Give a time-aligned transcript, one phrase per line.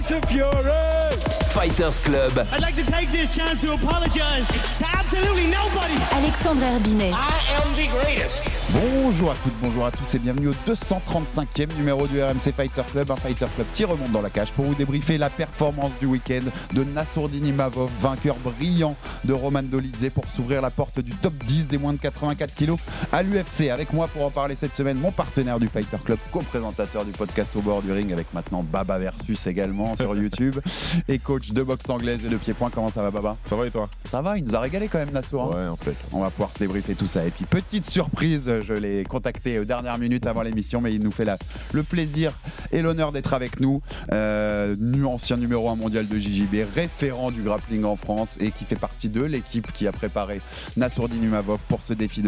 [0.00, 0.99] Tyson Fury.
[1.10, 2.46] Fighters Club.
[2.52, 4.46] I'd like to take this chance to apologize
[4.78, 5.94] to absolutely nobody.
[6.12, 7.12] Alexandre Herbinet.
[7.12, 8.42] I am the greatest.
[8.72, 13.10] Bonjour à toutes, bonjour à tous et bienvenue au 235e numéro du RMC Fighter Club,
[13.10, 16.42] un Fighter Club qui remonte dans la cage pour vous débriefer la performance du week-end
[16.72, 21.66] de Nassourdine Imavov, vainqueur brillant de Roman Dolidze pour s'ouvrir la porte du top 10
[21.66, 22.78] des moins de 84 kilos
[23.12, 23.70] à l'UFC.
[23.70, 27.50] Avec moi pour en parler cette semaine, mon partenaire du Fighter Club, co-présentateur du podcast
[27.56, 30.60] au bord du ring avec maintenant Baba Versus également sur YouTube
[31.08, 32.70] et coach de boxe anglaise et de pied-point.
[32.70, 34.98] Comment ça va Baba Ça va et toi Ça va, il nous a régalé quand
[34.98, 35.54] même Nassour.
[35.56, 35.96] hein Ouais, en fait.
[36.12, 37.24] on va pouvoir débriefer tout ça.
[37.26, 41.10] Et puis, petite surprise, je l'ai contacté aux dernières minutes avant l'émission, mais il nous
[41.10, 41.38] fait la-
[41.72, 42.32] le plaisir
[42.70, 43.82] et l'honneur d'être avec nous.
[44.12, 48.64] Euh, nu ancien numéro 1 mondial de JJB, référent du grappling en France et qui
[48.64, 50.40] fait partie de l'équipe qui a préparé
[50.76, 52.20] Nassourdine Numavov pour ce défi.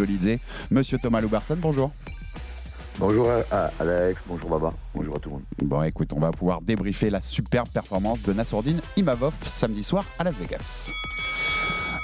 [0.70, 1.90] Monsieur Thomas Loubarson, bonjour.
[2.98, 5.42] Bonjour à Alex, bonjour Baba, bonjour à tout le monde.
[5.62, 10.24] Bon, écoute, on va pouvoir débriefer la superbe performance de Nassourdine Imavov samedi soir à
[10.24, 10.92] Las Vegas.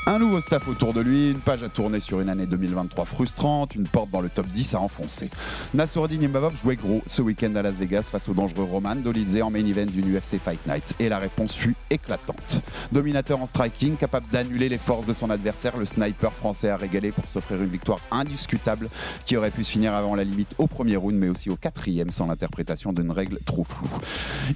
[0.06, 3.74] Un nouveau staff autour de lui, une page à tourner sur une année 2023 frustrante,
[3.74, 5.28] une porte dans le top 10 à enfoncer.
[5.74, 9.50] Nassourdine Imavov jouait gros ce week-end à Las Vegas face au dangereux Roman Dolidze en
[9.50, 10.94] main event d'une UFC Fight Night.
[10.98, 12.62] Et la réponse fut éclatante.
[12.90, 17.12] Dominateur en striking, capable d'annuler les forces de son adversaire, le sniper français a régalé
[17.12, 18.88] pour s'offrir une victoire indiscutable
[19.26, 22.10] qui aurait pu se finir avant la limite au premier round, mais aussi au quatrième
[22.10, 23.90] sans l'interprétation d'une règle trop floue.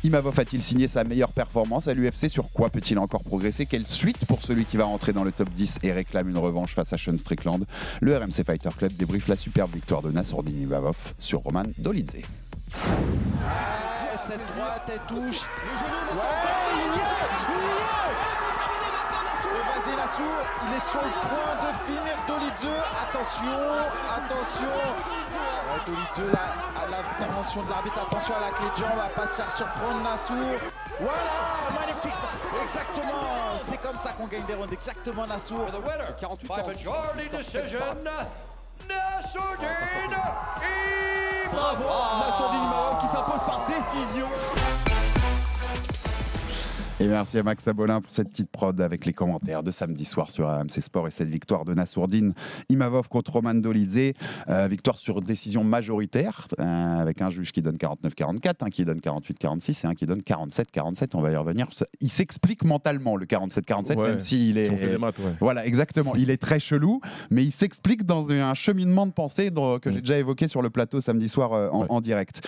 [0.02, 3.66] Imavov a-t-il signé sa meilleure performance à l'UFC Sur quoi peut-il encore progresser?
[3.66, 6.74] Quelle suite pour celui qui va rentrer dans le top 10 et réclame une revanche
[6.74, 7.64] face à Sean Strickland
[8.00, 12.22] Le RMC Fighter Club débriefe la superbe victoire de Nassourdine Imavov sur Roman Dolidze.
[14.16, 15.40] cette droite, elle touche.
[15.40, 16.20] Ouais,
[16.74, 17.82] il y est, il y est.
[19.44, 20.36] Et Vas-y Nassour,
[20.66, 22.74] il est sur le point de finir Dolidze.
[23.02, 23.60] Attention,
[24.16, 24.74] attention.
[25.86, 29.26] Dolidze, là, à l'intervention de l'arbitre, attention à la clé de jambe, on va pas
[29.26, 30.36] se faire surprendre Nassour.
[31.00, 31.81] Voilà.
[32.62, 34.72] Exactement, c'est comme ça qu'on gagne des rounds.
[34.72, 35.66] Exactement Nassour.
[36.20, 36.54] 48 ans.
[41.52, 41.84] Bravo
[42.24, 44.26] Nassourdine Imavov qui s'impose par décision.
[47.02, 50.30] Et merci à Max Abolin pour cette petite prod avec les commentaires de samedi soir
[50.30, 52.32] sur AMC Sport et cette victoire de Nassourdine
[52.68, 54.12] Imavov contre Roman Dolidze.
[54.48, 56.62] Euh, victoire sur décision majoritaire euh,
[57.00, 61.08] avec un juge qui donne 49-44, un qui donne 48-46 et un qui donne 47-47.
[61.14, 61.66] On va y revenir.
[62.00, 64.68] Il s'explique mentalement le 47-47, Ouais, même s'il est.
[64.68, 65.34] Si des maths, ouais.
[65.40, 66.14] Voilà, exactement.
[66.14, 70.18] Il est très chelou, mais il s'explique dans un cheminement de pensée que j'ai déjà
[70.18, 71.86] évoqué sur le plateau samedi soir euh, en, Ouais.
[71.88, 72.46] en direct.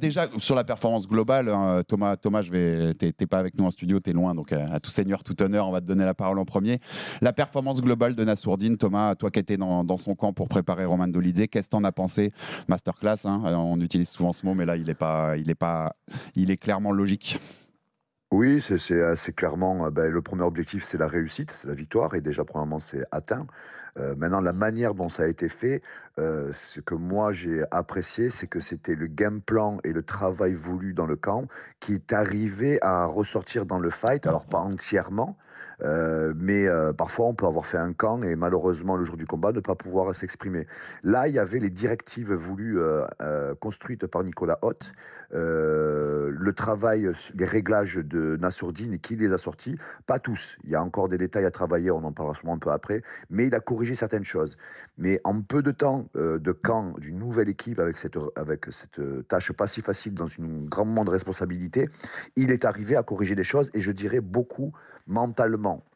[0.00, 3.64] Déjà, sur la performance globale, hein, Thomas, Thomas, je vais, t'es, t'es pas avec nous
[3.64, 6.04] en studio, t'es loin, donc euh, à tout seigneur, tout honneur, on va te donner
[6.04, 6.80] la parole en premier.
[7.20, 11.08] La performance globale de Nassourdine, Thomas, toi qui étais dans, son camp pour préparer Roman
[11.08, 12.32] Dolidze, qu'est-ce que t'en as pensé?
[12.68, 15.54] Masterclass, hein, euh, on utilise souvent ce mot, mais là, il est pas, il est
[15.54, 15.94] pas,
[16.34, 17.38] il est clairement logique.
[18.32, 22.14] Oui, c'est- c'est euh, clairement ben, le premier objectif, c'est la réussite, c'est la victoire,
[22.14, 23.46] et déjà, premièrement, c'est atteint.
[23.98, 25.82] Euh, maintenant, la manière dont ça a été fait,
[26.18, 30.54] euh, ce que moi j'ai apprécié, c'est que c'était le game plan et le travail
[30.54, 31.46] voulu dans le camp
[31.80, 35.36] qui est arrivé à ressortir dans le fight, alors pas entièrement,
[35.82, 39.26] euh, mais euh, parfois on peut avoir fait un camp et malheureusement le jour du
[39.26, 40.66] combat ne pas pouvoir s'exprimer.
[41.02, 44.92] Là, il y avait les directives voulues, euh, construites par Nicolas Hoth,
[45.30, 49.76] le travail, les réglages de Nassourdine qui les a sortis,
[50.06, 50.56] pas tous.
[50.64, 53.02] Il y a encore des détails à travailler, on en parlera sûrement un peu après,
[53.30, 54.56] mais il a corrigé certaines choses.
[54.96, 59.52] Mais en peu de temps de camp d'une nouvelle équipe avec cette, avec cette tâche
[59.52, 61.88] pas si facile dans une grand moment de responsabilité,
[62.36, 64.72] il est arrivé à corriger des choses et je dirais beaucoup
[65.06, 65.43] mentalement,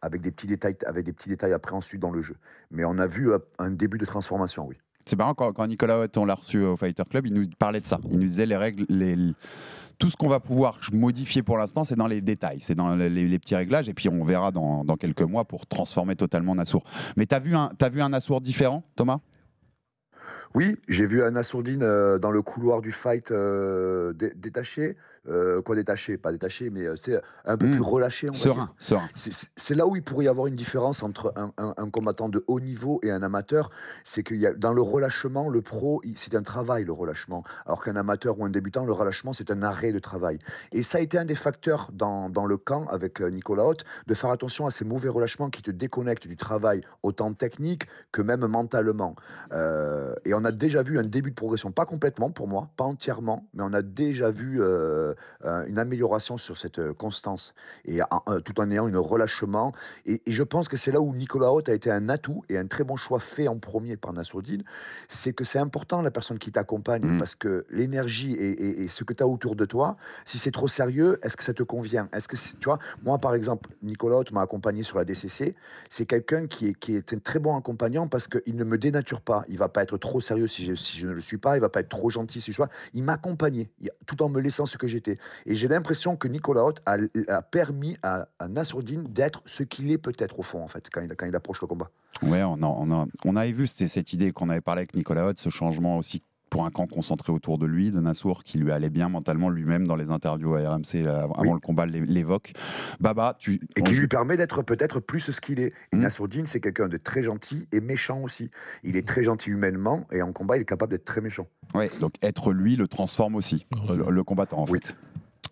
[0.03, 2.37] avec des petits détails, avec des petits détails après ensuite dans le jeu.
[2.71, 4.77] Mais on a vu euh, un début de transformation, oui.
[5.07, 7.87] C'est marrant, quand, Nicolas Hoth, on l'a reçu au Fighter Club, il nous parlait de
[7.87, 7.99] ça.
[8.11, 9.17] Il nous disait les règles, les,
[9.99, 13.39] tout ce qu'on va pouvoir modifier pour l'instant, c'est dans les détails, c'est dans les,
[13.39, 16.85] petits réglages, et puis on verra dans, quelques mois pour transformer totalement Nassour.
[17.17, 19.19] Mais tu as vu un, as vu un Nassour différent, Thomas?
[20.55, 24.97] Oui, j'ai vu un Assourdine euh, dans le couloir du fight euh, dé- détaché.
[25.29, 26.17] Euh, quoi détaché?
[26.17, 28.31] Pas détaché, mais c'est un peu plus relâché.
[28.31, 29.07] on Serein, serein.
[29.15, 32.43] C'est- là où il pourrait y avoir une différence entre un, un- un combattant de
[32.47, 33.69] haut niveau et un amateur.
[34.05, 37.45] C'est que dans le relâchement, le pro, il- c'est un travail, le relâchement.
[37.67, 40.39] Alors qu'un amateur ou un débutant, le relâchement, c'est un arrêt de travail.
[40.73, 44.15] Et ça a été un des facteurs dans, dans le camp avec Nicolas Haute, de
[44.15, 48.47] faire attention à ces mauvais relâchements qui te déconnectent du travail, autant technique que même
[48.47, 49.15] mentalement.
[49.53, 53.47] Et on a déjà vu un début de progression, pas complètement pour moi, pas entièrement,
[53.55, 55.15] mais on a déjà vu euh,
[55.45, 57.55] euh, une amélioration sur cette euh, constance,
[57.85, 59.73] et en- tout en ayant un relâchement.
[60.07, 62.59] Et, et je pense que c'est là où Nicolas Haute a été un atout et
[62.59, 64.65] un très bon choix fait en premier par Nassourdine,
[65.09, 67.19] c'est que c'est important la personne qui t'accompagne, Mhm.
[67.19, 70.51] parce que l'énergie et, et- et ce que tu as autour de toi, si c'est
[70.51, 72.09] trop sérieux, est-ce que ça te convient?
[72.13, 75.55] Est-ce que tu vois, moi par exemple, Nicolas Haute m'a accompagné sur la DCC,
[75.91, 79.21] c'est quelqu'un qui est, qui est un très bon accompagnant parce qu'il ne me dénature
[79.21, 79.45] pas.
[79.49, 81.57] Il va pas être trop sérieux si je, si je ne le suis pas.
[81.57, 82.63] Il va pas être trop gentil si je.
[82.95, 83.71] Il m'accompagnait
[84.07, 85.19] tout en me laissant ce que j'étais.
[85.47, 86.97] Et j'ai l'impression que Nicolas Haute a,
[87.29, 91.01] a permis à, à Nassourdine d'être ce qu'il est peut-être au fond en fait quand
[91.01, 91.91] il, quand il approche le combat.
[92.23, 95.51] Ouais, on, on, on avait vu cette idée qu'on avait parlé avec Nicolas Hoth, ce
[95.51, 99.09] changement aussi pour un camp concentré autour de lui, de Nassour, qui lui allait bien
[99.09, 101.51] mentalement lui-même dans les interviews à RMC euh, avant Oui.
[101.53, 102.53] le combat l'é- l'évoque.
[103.01, 103.61] Baba, tu.
[103.77, 105.73] Et on- qui lui permet d'être peut-être plus ce qu'il est.
[105.93, 106.03] Et Mhm.
[106.03, 108.51] Nassourdine, c'est quelqu'un de très gentil et méchant aussi.
[108.83, 111.47] Il est très gentil humainement et en combat, il est capable d'être très méchant.
[111.75, 114.81] Ouais, donc être lui le transforme aussi, le, le combattant en Oui.
[114.83, 114.97] fait.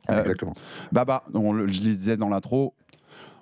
[0.08, 0.54] Euh, Exactement.
[0.92, 1.66] Baba, on je le
[1.96, 2.74] disais dans l'intro,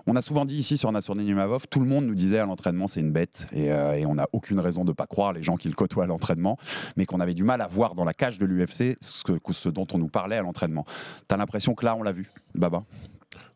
[0.06, 2.86] on a souvent dit ici sur Nassourdine Imavov, tout le monde nous disait à l'entraînement
[2.86, 5.68] c'est une bête et, euh, on n'a aucune raison de pas croire les gens qui
[5.68, 6.58] le côtoient à l'entraînement,
[6.96, 9.22] mais qu'on avait du mal à voir dans la cage de l'UFC ce,
[9.52, 10.84] ce dont on nous parlait à l'entraînement.
[11.26, 12.84] T'as l'impression que là on l'a vu, Baba?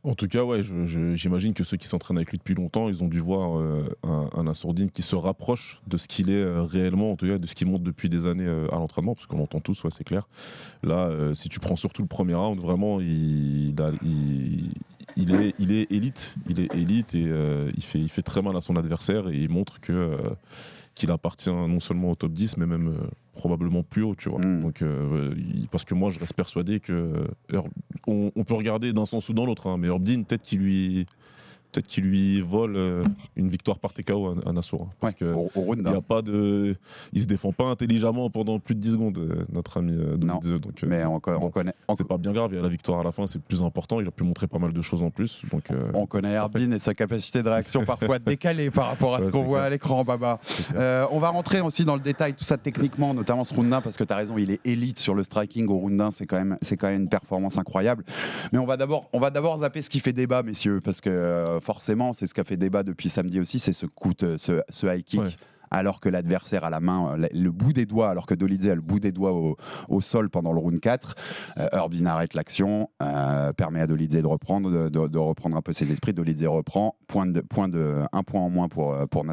[0.05, 0.63] En tout cas, ouais,
[1.15, 4.31] j'imagine que ceux qui s'entraînent avec lui depuis longtemps, ils ont dû voir euh, un,
[4.33, 7.47] un Assourdine qui se rapproche de ce qu'il est euh, réellement, en tout cas de
[7.47, 10.29] ce qu'il montre depuis des années à l'entraînement, parce qu'on l'entend tous, ouais, c'est clair.
[10.83, 13.75] Là, si tu prends surtout le premier round, vraiment, il,
[15.17, 18.43] il est, il est élite, il est élite et euh, il, fait, il fait très
[18.43, 20.17] mal à son adversaire et il montre que euh,
[20.95, 24.41] qu'il appartient non seulement au top 10, mais même euh, probablement plus haut, tu vois.
[24.41, 24.63] Mm.
[24.63, 27.27] Donc, il- parce que moi, je reste persuadé que
[28.07, 30.59] on, on peut regarder d'un sens ou dans l'autre, hein, mais Herb Dean, peut-être qu'il
[30.61, 31.07] lui,
[31.73, 33.03] peut-être qu'il lui vole euh,
[33.37, 34.83] une victoire par TKO à, à Nassour.
[34.91, 36.77] hein, parce Ouais, que au, au round, il y a pas de,
[37.13, 40.37] il se défend pas intelligemment pendant plus de 10 secondes, euh, notre ami euh, Non,
[40.39, 41.75] donc, euh, mais on, co- on bon, connaît.
[41.89, 42.51] on- c'est pas bien grave.
[42.53, 44.01] Il y a la victoire à la fin, c'est le plus important.
[44.01, 45.43] Il a pu montrer pas mal de choses en plus.
[45.53, 49.31] Donc, On connaît Herbin et sa capacité de réaction parfois décalée par rapport à ce
[49.31, 50.39] qu'on voit à l'écran, Baba.
[50.75, 53.97] on va rentrer aussi dans le détail, tout ça techniquement, notamment ce round 1, parce
[53.97, 56.37] que tu as raison, il est élite sur le striking au round 1, c'est quand,
[56.37, 58.05] même- quand même une performance incroyable.
[58.53, 61.58] Mais on va d'abord on va d'abord zapper ce qui fait débat, messieurs, parce que
[61.61, 65.05] forcément, c'est ce qui a fait débat depuis samedi aussi, c'est ce coup, ce, high
[65.05, 65.21] kick.
[65.71, 68.75] Alors que l'adversaire a la main, euh, le- bout des doigts, alors que Dolidze a
[68.75, 69.57] le bout des doigts au,
[70.01, 71.15] sol pendant le round 4,
[71.59, 71.67] euh,
[72.07, 76.13] arrête l'action, euh, permet à Dolidze de reprendre, de, reprendre un peu ses esprits.
[76.13, 79.25] Dolidze reprend, point de, point de, un point en moins pour, euh, pour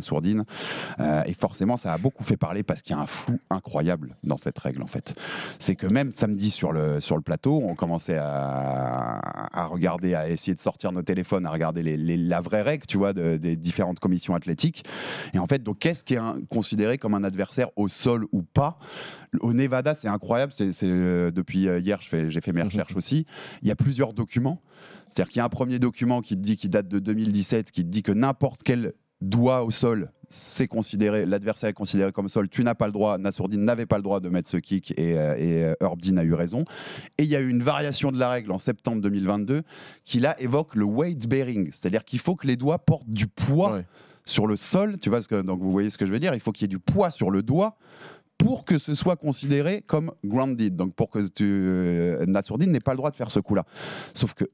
[1.25, 4.37] et forcément, ça a beaucoup fait parler parce qu'il y a un flou incroyable dans
[4.37, 5.15] cette règle, en fait.
[5.59, 9.19] C'est que même samedi sur le, sur le plateau, on commençait à,
[9.53, 12.97] à regarder, à essayer de sortir nos téléphones, à regarder les- la vraie règle, tu
[12.97, 14.85] vois, de- des différentes commissions athlétiques.
[15.33, 18.77] Et en fait, donc, qu'est-ce qui est considéré comme un adversaire au sol ou pas
[19.39, 20.53] Au Nevada, c'est incroyable.
[20.53, 23.25] C'est, euh, depuis euh, hier, j'ai fait mes recherches aussi.
[23.61, 24.61] Il y a plusieurs documents.
[25.09, 28.03] C'est-à-dire qu'il y a un premier document qui dit, qui date de 2017, qui dit
[28.03, 32.49] que n'importe quel doigt au sol, c'est considéré, l'adversaire est considéré comme sol.
[32.49, 35.17] Tu n'as pas le droit, Nassourdine n'avait pas le droit de mettre ce kick et,
[35.17, 36.65] euh, et Herb Dean a eu raison.
[37.17, 39.61] Et il y a eu une variation de la règle en septembre 2022
[40.03, 43.73] qui là évoque le weight bearing, c'est-à-dire qu'il faut que les doigts portent du poids
[43.75, 43.85] Ouais.
[44.25, 44.97] Sur le sol.
[44.97, 46.63] Tu vois ce que, donc vous voyez ce que je veux dire Il faut qu'il
[46.63, 47.77] y ait du poids sur le doigt
[48.37, 50.75] pour que ce soit considéré comme grounded.
[50.75, 53.63] Donc pour que tu, euh, Nassourdine n'ait pas le droit de faire ce coup-là.
[54.13, 54.45] Sauf que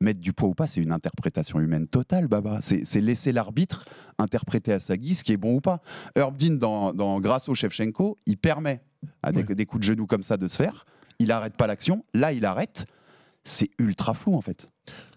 [0.00, 2.58] mettre du poids ou pas, c'est une interprétation humaine totale, Baba.
[2.60, 3.84] C'est laisser l'arbitre
[4.18, 5.80] interpréter à sa guise ce qui est bon ou pas.
[6.16, 8.82] Herb Dean, dans, dans Grasso Shevchenko, il permet
[9.22, 9.54] à des, Ouais.
[9.54, 10.84] des coups de genou comme ça de se faire.
[11.18, 12.04] Il arrête pas l'action.
[12.14, 12.86] Là, il arrête.
[13.44, 14.66] C'est ultra flou, en fait.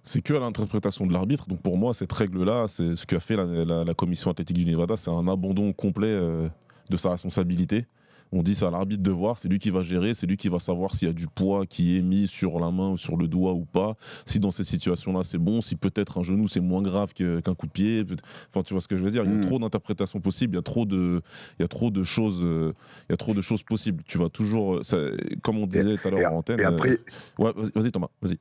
[0.06, 1.48] C'est que à l'interprétation de l'arbitre.
[1.48, 4.66] Donc pour moi, cette règle-là, c'est ce qu'a fait la, la- la commission athlétique du
[4.66, 6.48] Nevada, c'est un abandon complet euh,
[6.90, 7.86] de sa responsabilité.
[8.32, 10.50] On dit c'est à l'arbitre de voir, c'est lui qui va gérer, c'est lui qui
[10.50, 13.18] va savoir s'il y a du poids qui est mis sur la main ou sur
[13.18, 13.96] le doigt ou pas.
[14.26, 17.68] Si dans cette situation-là c'est bon, si peut-être un genou c'est moins grave qu'un coup
[17.68, 18.04] de pied.
[18.50, 19.24] Enfin, tu vois ce que je veux dire?
[19.26, 21.22] Il y a trop d'interprétations possibles, il y a trop de,
[21.60, 22.74] il y a trop de choses, euh,
[23.10, 24.04] il y a trop de choses possibles.
[24.06, 24.98] Tu vas toujours, euh, ça-
[25.44, 26.60] comme on disait tout à l'heure en antenne.
[26.60, 26.90] et après,
[27.40, 28.38] euh, ouais, vas-y, vas-y, Thomas, vas-y.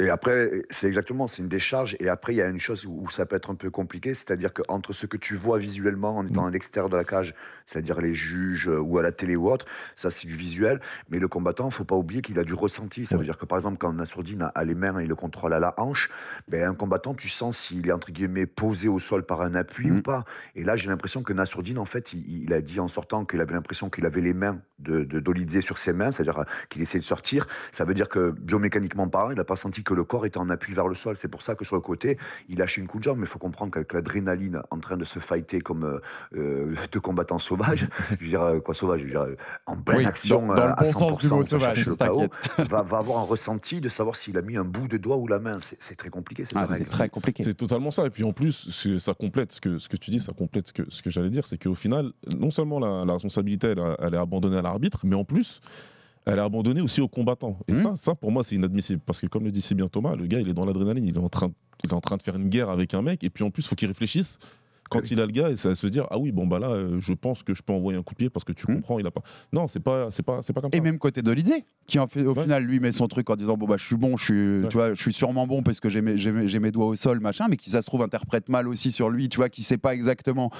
[0.00, 1.96] Et après, c'est exactement, c'est une décharge.
[1.98, 4.14] Et après, il y a une chose où, où ça peut être un peu compliqué,
[4.14, 7.34] c'est-à-dire qu'entre ce que tu vois visuellement en étant à l'extérieur de la cage,
[7.66, 10.80] c'est-à-dire les juges euh, ou à la télé ou autre, ça c'est du visuel.
[11.10, 13.06] Mais le combattant, faut pas oublier qu'il a du ressenti.
[13.06, 15.52] Ça veut dire que par exemple, quand Nassourdine a, a les mains et le contrôle
[15.52, 16.10] à la hanche,
[16.46, 19.90] ben, un combattant, tu sens s'il est entre guillemets posé au sol par un appui
[19.90, 20.24] ou pas.
[20.54, 23.40] Et là, j'ai l'impression que Nassourdine, en fait, il, il a dit en sortant qu'il
[23.40, 26.82] avait l'impression qu'il avait les mains de, de Dolidze sur ses mains, c'est-à-dire euh, qu'il
[26.82, 27.48] essayait de sortir.
[27.72, 30.50] Ça veut dire que biomécaniquement parlant, il n'a pas senti que le corps était en
[30.50, 31.16] appui vers le sol.
[31.16, 32.18] C'est pour ça que sur le côté,
[32.50, 33.16] il lâchait une coup de jambe.
[33.16, 35.98] Mais il faut comprendre qu'avec l'adrénaline en train de se fighter comme euh,
[36.36, 37.88] euh, deux combattants sauvages,
[38.20, 39.34] je veux dire, euh, quoi sauvage, je veux dire, euh,
[39.66, 41.58] en pleine Oui, action dans- dans euh, le à bon 100%, sens du mot sans
[41.58, 42.28] chercher sauvage, le chaos,
[42.68, 45.26] va, va avoir un ressenti de savoir s'il a mis un bout de doigt ou
[45.26, 45.56] la main.
[45.78, 47.42] C'est très compliqué, Ah, c'est très compliqué.
[47.42, 48.04] C'est totalement ça.
[48.04, 48.68] Et puis en plus,
[48.98, 51.30] ça complète ce que, ce que tu dis, ça complète ce que, ce que j'allais
[51.30, 55.16] dire, c'est qu'au final, non seulement la, la responsabilité, elle est abandonnée à l'arbitre, mais
[55.16, 55.60] en plus,
[56.26, 57.58] elle est abandonnée aussi aux combattants.
[57.68, 57.82] Et Mhm.
[57.82, 59.00] ça, ça, pour moi, c'est inadmissible.
[59.04, 61.14] Parce que comme le dit si bien Thomas, le gars, il est dans l'adrénaline, il,
[61.16, 61.50] est en train-
[61.84, 63.62] il est en train de faire une guerre avec un mec, et puis en plus,
[63.64, 64.38] il faut qu'il réfléchisse.
[64.88, 66.68] Quand il a le gars, et ça va se dire ah oui bon bah là
[66.70, 68.76] euh, je pense que je peux envoyer un coup de pied parce que tu Mhm.
[68.76, 70.98] comprends il a pas non c'est pas c'est pas c'est pas comme Et ça même
[70.98, 72.42] côté d'Olivier, qui en fait, au Ouais.
[72.42, 74.68] final lui met son truc en disant bon bah je suis bon, je suis, Ouais.
[74.68, 76.86] tu vois, je suis sûrement bon parce que j'ai mes, j'ai mes- j'ai mes doigts
[76.86, 79.48] au sol machin, mais qui ça se trouve interprète mal aussi sur lui, tu vois,
[79.48, 80.50] qui sait pas exactement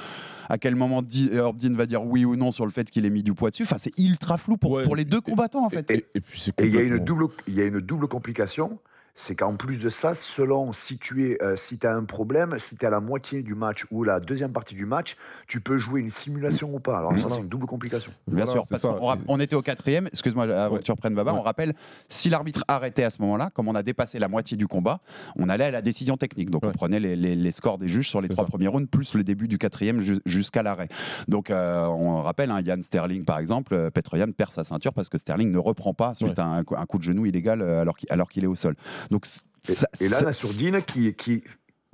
[0.49, 3.11] à quel moment Di- Herbdin va dire oui ou non sur le fait qu'il ait
[3.11, 3.65] mis du poids dessus.
[3.65, 5.91] Enfin c'est ultra flou pour, Ouais, pour les deux et- combattants en fait.
[5.91, 8.79] et, et puis Et il y a une double, il y a une double complication,
[9.21, 12.77] c'est qu'en plus de ça, selon si tu es, euh, si as un problème, si
[12.77, 15.17] tu es à la moitié du match ou la deuxième partie du match,
[15.49, 16.99] tu peux jouer une simulation ou pas.
[16.99, 18.13] Alors ça, c'est une double complication.
[18.29, 18.87] Bien Voilà, sûr, parce
[19.27, 20.79] on était au quatrième, excuse-moi avant Ouais.
[20.79, 21.39] que tu reprennes Baba, Ouais.
[21.39, 21.75] on rappelle,
[22.09, 25.01] si l'arbitre arrêtait à ce moment-là, comme on a dépassé la moitié du combat,
[25.37, 26.51] on allait à la décision technique.
[26.51, 28.49] Donc on prenait les, les- les scores des juges sur les trois ça.
[28.49, 30.89] premiers rounds, plus le début du quatrième ju- jusqu'à l'arrêt.
[31.27, 35.09] Donc euh, on rappelle, hein, Yann Sterling par exemple, euh, Petroyan perd sa ceinture parce
[35.09, 36.41] que Sterling ne reprend pas suite Ouais.
[36.41, 38.55] à un, coup- un coup de genou illégal euh, alors qu'il alors qu'il est au
[38.55, 38.77] sol.
[39.11, 39.27] Donc
[39.69, 41.43] Et, ça- et là, ça- la sourdine qui, qui,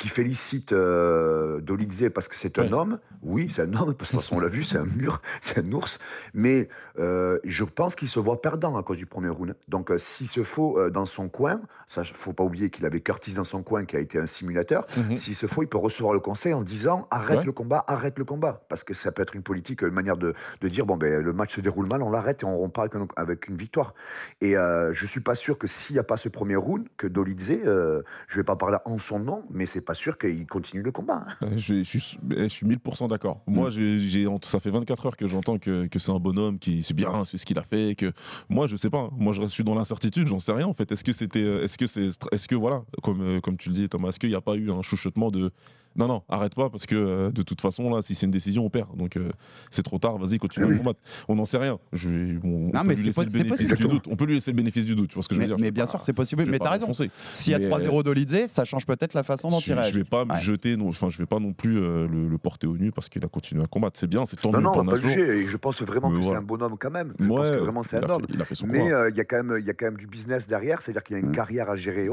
[0.04, 2.99] qui félicite euh, Dolidze parce que c'est un homme.
[3.23, 5.23] Oui, c'est un homme, parce que de toute façon, on l'a vu, c'est un mur,
[5.40, 5.99] c'est un ours.
[6.34, 6.68] Mais
[6.99, 9.56] euh, je pense qu'il se voit perdant à cause du premier round.
[9.68, 13.00] Donc, euh, s'il se faut euh, dans son coin, ça, faut pas oublier qu'il avait
[13.00, 14.87] Curtis dans son coin qui a été un simulateur.
[14.99, 15.16] Mhm.
[15.16, 17.44] S'il se faut, il peut recevoir le conseil en disant arrête Ouais.
[17.44, 18.62] le combat, arrête le combat.
[18.68, 21.32] Parce que ça peut être une politique, une manière de, de dire bon, ben, le
[21.32, 23.94] match se déroule mal, on l'arrête et on avec, un- avec une victoire.
[24.42, 27.06] Et euh, je suis pas sûr que s'il n'y a pas ce premier round, que
[27.06, 30.82] Dolidze, euh, je vais pas parler en son nom, mais c'est pas sûr qu'il continue
[30.82, 31.24] le combat.
[31.26, 31.34] hein.
[31.42, 33.42] Euh, Je, je suis, eh, je suis 1000% d'accord.
[33.46, 36.82] Moi, j'ai, j'ai- ça fait 24 heures que j'entends que, que c'est un bonhomme, qui
[36.82, 37.94] c'est bien, c'est ce qu'il a fait.
[37.96, 38.12] Que
[38.48, 39.08] moi, je sais pas.
[39.16, 40.26] Moi, je suis dans l'incertitude.
[40.28, 40.90] J'en sais rien en fait.
[40.92, 43.74] Est-ce que c'était, euh, est-ce que c'est, est-ce que voilà, comme euh, comme tu le
[43.74, 45.50] dis, Thomas, est-ce qu'il n'y a pas eu un chuchotement de
[45.96, 48.64] non, non, arrête pas parce que euh, de toute façon là, si c'est une décision,
[48.64, 48.96] on perd.
[48.96, 49.30] Donc euh,
[49.70, 50.18] c'est trop tard.
[50.18, 50.78] Vas-y, continue Eh à oui.
[50.78, 51.00] combattre.
[51.28, 51.78] On n'en sait rien.
[51.92, 53.76] Je, vais- on, on Non, peut mais lui c'est laisser le bénéfice possible.
[53.76, 54.04] du doute.
[54.08, 55.10] On peut lui laisser le bénéfice du doute.
[55.10, 56.44] Tu vois ce que je mais, veux dire mais bien pas- sûr, c'est possible.
[56.46, 56.92] Mais t'as raison.
[57.32, 59.92] S'il y a Mais, 3-0 d'Olidze, ça change peut-être la façon dont je, il réagit.
[59.92, 62.38] je vais pas me jeter, non, enfin je vais pas non plus euh, le, le
[62.38, 63.98] porter au nu parce qu'il a continué à combattre.
[63.98, 65.24] C'est bien, c'est tant Non, mieux non, pour on va pas le Nassour.
[65.24, 65.38] juger.
[65.42, 67.14] Et je pense vraiment que c'est un bonhomme quand même.
[67.18, 68.22] Je pense Ouais, que vraiment c'est un a homme.
[68.26, 69.74] fait- il a fait son Mais euh, il y, a quand même- il y a
[69.74, 71.32] quand même du business derrière, c'est-à-dire qu'il y a une Mm.
[71.36, 72.08] carrière à gérer.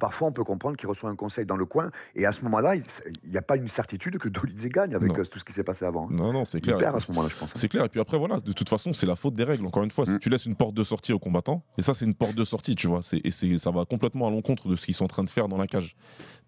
[0.00, 2.74] Parfois, on peut comprendre qu'il reçoit un conseil dans le coin, et à ce moment-là,
[3.24, 5.18] il n'y a pas une certitude que Dolidze gagne avec Non.
[5.20, 6.04] euh, tout ce qui s'est passé avant.
[6.04, 6.14] hein.
[6.14, 6.78] Non, non, c'est Il clair.
[6.78, 7.50] perd à ce moment-là, je pense.
[7.50, 7.58] hein.
[7.58, 7.84] C'est clair.
[7.84, 9.64] Et puis après, voilà, de toute façon, c'est la faute des règles.
[9.66, 10.18] Encore une fois, si Mm.
[10.18, 12.74] tu laisses une porte de sortie aux combattants, et ça, c'est une porte de sortie,
[12.76, 15.30] tu vois, et ça va complètement à l'encontre de ce qu'ils sont en train de
[15.30, 15.96] faire dans la cage.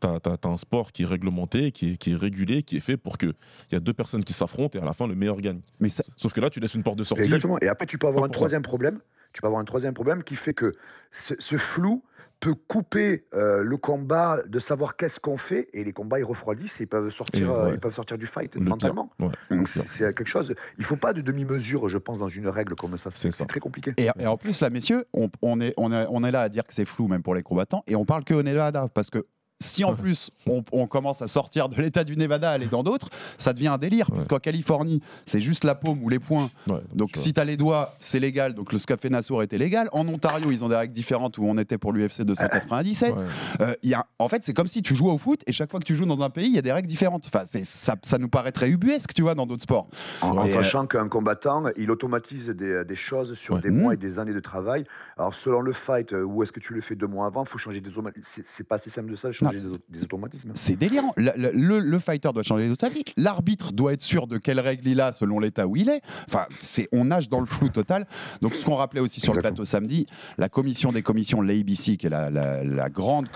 [0.00, 2.97] Tu as, un sport qui est réglementé, qui est, qui est régulé, qui est fait
[2.99, 3.33] pour qu'il
[3.73, 5.61] y a deux personnes qui s'affrontent et à la fin, le meilleur gagne.
[5.80, 7.25] Mais ça- Sauf que là, tu laisses une porte de sortie.
[7.25, 7.59] Exactement.
[7.61, 8.33] Et après, tu peux avoir un ça.
[8.35, 9.00] troisième problème.
[9.33, 10.75] Tu peux avoir un troisième problème qui fait que
[11.12, 12.02] ce, ce flou
[12.40, 16.80] peut couper euh, le combat de savoir qu'est-ce qu'on fait et les combats ils refroidissent
[16.80, 17.74] et ils peuvent sortir, euh, ouais.
[17.74, 19.10] ils peuvent sortir du fight Le mentalement.
[19.18, 20.54] Ouais, Donc c'est quelque chose.
[20.78, 23.10] Il faut pas de demi-mesure, je pense, dans une règle comme ça.
[23.10, 23.94] C'est très compliqué.
[23.96, 26.48] Et, et en plus, là, messieurs, on, on est, on, est, on est là à
[26.48, 29.10] dire que c'est flou, même pour les combattants, et on parle que au Nevada, parce
[29.10, 29.26] que
[29.60, 33.08] si en plus on, on commence à sortir de l'état du Nevada, aller dans d'autres,
[33.38, 34.16] ça devient un délire, Ouais.
[34.16, 36.50] parce qu'en Californie, c'est juste la paume ou les poings.
[36.68, 37.22] Ouais, Donc vois.
[37.22, 39.88] si tu as les doigts, c'est légal, donc le Scafé Nassour était légal.
[39.92, 43.14] En Ontario, ils ont des règles différentes où on était pour l'UFC 297.
[43.16, 43.22] Ouais.
[43.62, 45.70] Euh, il y a, en fait, c'est comme si tu jouais au foot et chaque
[45.70, 47.25] fois que tu joues dans un pays, il y a des règles différentes.
[47.26, 49.88] Enfin, c'est- ça, ça nous paraît très ubuesque, tu vois, dans d'autres sports.
[50.20, 50.50] En, en Ouais.
[50.50, 53.60] sachant qu'un combattant, il automatise des, des choses sur Ouais.
[53.62, 53.94] des mois Mmh.
[53.94, 54.84] et des années de travail.
[55.16, 57.48] Alors, selon le fight, euh, où est-ce que tu le fais deux mois avant, il
[57.48, 58.22] faut changer des automatismes.
[58.28, 60.50] C'est c'est pas si simple de ça, changer Non, des, au- des automatismes.
[60.54, 61.12] C'est délirant.
[61.16, 63.04] Le, le- le- le fighter doit changer les avis.
[63.16, 66.00] L'arbitre doit être sûr de quelles règles il a selon l'état où il est.
[66.28, 68.06] Enfin, c'est, on nage dans le flou total.
[68.42, 70.06] Donc, ce qu'on rappelait aussi sur le plateau samedi,
[70.38, 73.28] la commission des commissions, l'ABC, qui est la, la- la grande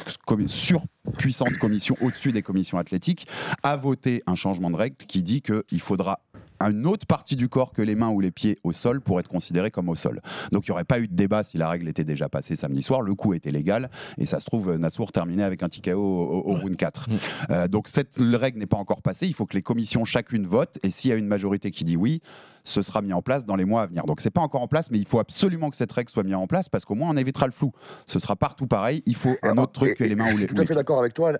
[0.47, 3.27] surpuissante commission au-dessus des commissions athlétiques,
[3.63, 6.21] a voté un changement de règle qui dit qu'il faudra
[6.61, 9.29] une autre partie du corps que les mains ou les pieds au sol pour être
[9.29, 10.21] considéré comme au sol.
[10.53, 12.83] Donc il n'y aurait pas eu de débat si la règle était déjà passée samedi
[12.83, 13.03] soir.
[13.03, 16.55] Le coup était légal et ça se trouve, Nassour terminait avec un TKO au, au
[16.55, 17.09] round 4.
[17.51, 19.27] Euh, donc cette règle n'est pas encore passée.
[19.27, 21.97] Il faut que les commissions chacune votent et s'il y a une majorité qui dit
[21.97, 22.21] oui,
[22.63, 24.05] ce sera mis en place dans les mois à venir.
[24.05, 26.35] Donc c'est pas encore en place, mais il faut absolument que cette règle soit mise
[26.35, 27.73] en place parce qu'au moins on évitera le flou.
[28.07, 29.03] Ce sera partout pareil.
[29.07, 30.65] Il faut un autre truc et- que les mains Je ou les suis tout à
[30.67, 31.33] fait d'accord avec toi.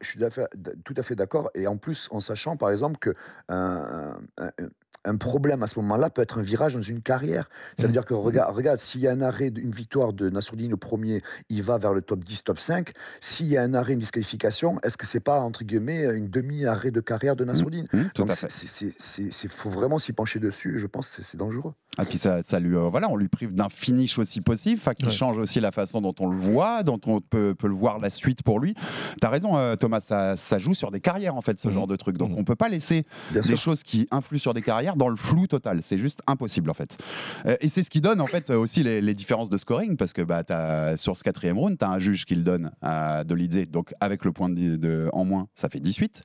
[0.00, 0.18] Je suis
[0.84, 1.50] tout à fait- d'accord.
[1.54, 3.14] Et en plus, en sachant, par exemple, que
[5.04, 7.48] un problème à ce moment-là peut être un virage dans une carrière.
[7.78, 7.86] Ça Mmh.
[7.86, 10.76] veut dire que, regarde, regarde s'il y a un arrêt, une victoire de Nassourdine au
[10.76, 12.92] premier, il va vers le top 10, top 5.
[13.20, 16.90] S'il y a un arrêt, une disqualification, est-ce que c'est pas, entre guillemets, une demi-arrêt
[16.90, 17.86] de carrière de Nassourdine?
[17.92, 18.36] Mmh, tout Donc,
[19.18, 20.78] il faut vraiment s'y pencher dessus.
[20.78, 21.72] Je pense que c'est- dangereux.
[21.98, 24.94] Ah, puis ça, ça lui, euh, voilà, on lui prive d'un finish aussi possible, enfin,
[24.94, 25.10] qui Ouais.
[25.10, 28.10] change aussi la façon dont on le voit, dont on peut, peut le voir la
[28.10, 28.74] suite pour lui.
[29.20, 31.96] T'as raison, euh, Thomas, ça, ça joue sur des carrières en fait, ce genre de
[31.96, 32.16] truc.
[32.16, 33.58] Donc on peut pas laisser Bien des sûr.
[33.58, 35.80] choses qui influent sur des carrières dans le flou total.
[35.82, 36.98] C'est juste impossible en fait.
[37.46, 39.96] Euh, et c'est ce qui donne en fait euh, aussi les, les différences de scoring
[39.96, 42.70] parce que bah, as, sur ce quatrième round, tu as un juge qui le donne
[42.82, 46.22] à Dolidze, donc avec le point de, de- en moins, ça fait 18.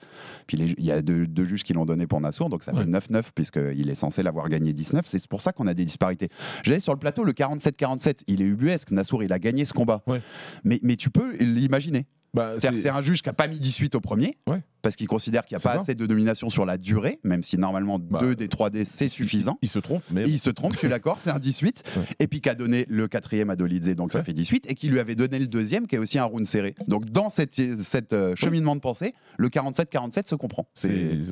[0.48, 2.80] Puis il y a deux, deux juges qui l'ont donné pour Nassour, donc ça fait
[2.80, 2.86] Ouais.
[2.86, 5.06] 9-9 puisqu'il est censé l'avoir gagné 19.
[5.08, 6.30] C'est pour ça qu'on a des disparités.
[6.64, 8.92] J'avais sur le plateau le 47-47, il est ubuesque.
[8.92, 10.04] Nassour, il a gagné ce combat.
[10.08, 10.22] Ouais.
[10.64, 12.06] Mais, mais tu peux l'imaginer.
[12.36, 14.62] Bah, c'est- un juge qui n'a pas mis 18 au premier, Ouais.
[14.82, 15.82] parce qu'il considère qu'il n'y a pas ça.
[15.82, 19.58] assez de domination sur la durée, même si normalement Bah, 2 des 3D c'est suffisant.
[19.62, 21.84] Il se trompe, mais il se trompe, je suis d'accord, c'est un 18.
[21.98, 22.04] Ouais.
[22.20, 24.70] Et puis qui a donné le quatrième à Dolidze, donc ça fait 18.
[24.70, 26.76] Et qui lui avait donné le deuxième, qui est aussi un round serré.
[26.88, 30.68] Donc dans cette, cette euh, cheminement de pensée, le 47-47 se comprend.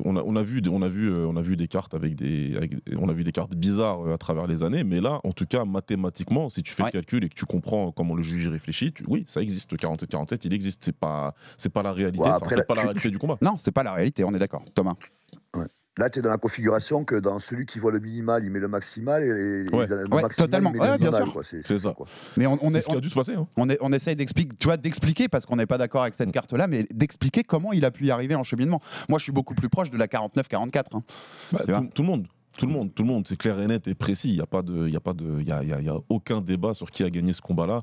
[0.04, 2.14] On a, on a vu des- on a vu on a vu des cartes avec
[2.16, 5.20] des avec- on a vu des cartes bizarres euh, à travers les années mais là
[5.24, 8.22] en tout cas mathématiquement si tu fais le calcul et que tu comprends comment le
[8.22, 11.72] juge y réfléchit tu- oui ça existe le 47 47 il existe c'est pas c'est
[11.72, 13.72] pas la réalité Ouais, ça après, là, pas la tu- réalité du combat Non, c'est
[13.72, 14.64] pas la réalité, on est d'accord.
[14.74, 14.94] Thomas.
[15.96, 18.58] Là, tu es dans la configuration que dans celui qui voit le minimal, il met
[18.58, 19.86] le maximal et, et Ouais.
[19.86, 20.70] dans le Ouais, maximal, totalement.
[20.70, 21.40] il met Ouais, le bien sûr.
[21.62, 21.92] C'est ça.
[21.92, 22.06] quoi.
[22.36, 23.46] Mais on, on c'est est, ce qui a dû se passer hein.
[23.56, 26.28] on, est, on essaye d'expliquer, tu vois, d'expliquer, parce qu'on n'est pas d'accord avec cette
[26.30, 26.32] Mm.
[26.32, 28.80] carte-là, mais d'expliquer comment il a pu y arriver en cheminement.
[29.08, 30.96] Moi, je suis beaucoup plus proche de la 49-44.
[30.96, 31.02] hein.
[31.52, 33.60] Bah, Tu vois tout, tout le monde tout le monde tout le monde c'est clair
[33.60, 35.48] et net et précis il y a pas de il y a pas de il
[35.48, 37.82] y a, y a- y a aucun débat sur qui a gagné ce combat là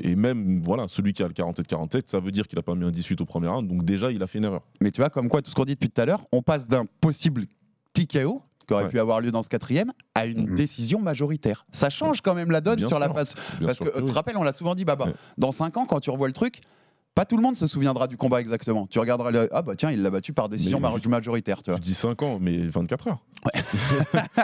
[0.00, 2.74] et même voilà celui qui a le 47 47 ça veut dire qu'il a pas
[2.74, 5.00] mis un 18 au premier round donc déjà il a fait une erreur Mais tu
[5.00, 7.44] vois, comme quoi, tout ce qu'on dit depuis tout à l'heure, on passe d'un possible
[7.92, 8.88] TKO qui aurait Ouais.
[8.90, 10.56] pu avoir lieu dans ce quatrième à une Mhm.
[10.56, 11.66] décision majoritaire.
[11.72, 13.34] Ça change quand même la donne Bien sur la face.
[13.58, 14.12] Bien Parce que, que tu te oui.
[14.12, 15.14] rappelles, on l'a souvent dit, Baba, Ouais.
[15.38, 16.60] dans 5 ans, quand tu revois le truc,
[17.16, 18.86] pas tout le monde se souviendra du combat exactement.
[18.86, 19.48] Tu regarderas le.
[19.50, 21.78] Ah bah tiens, il l'a battu par décision Mais- mar- majoritaire, tu vois.
[21.80, 23.24] tu dis 5 ans mais 24 heures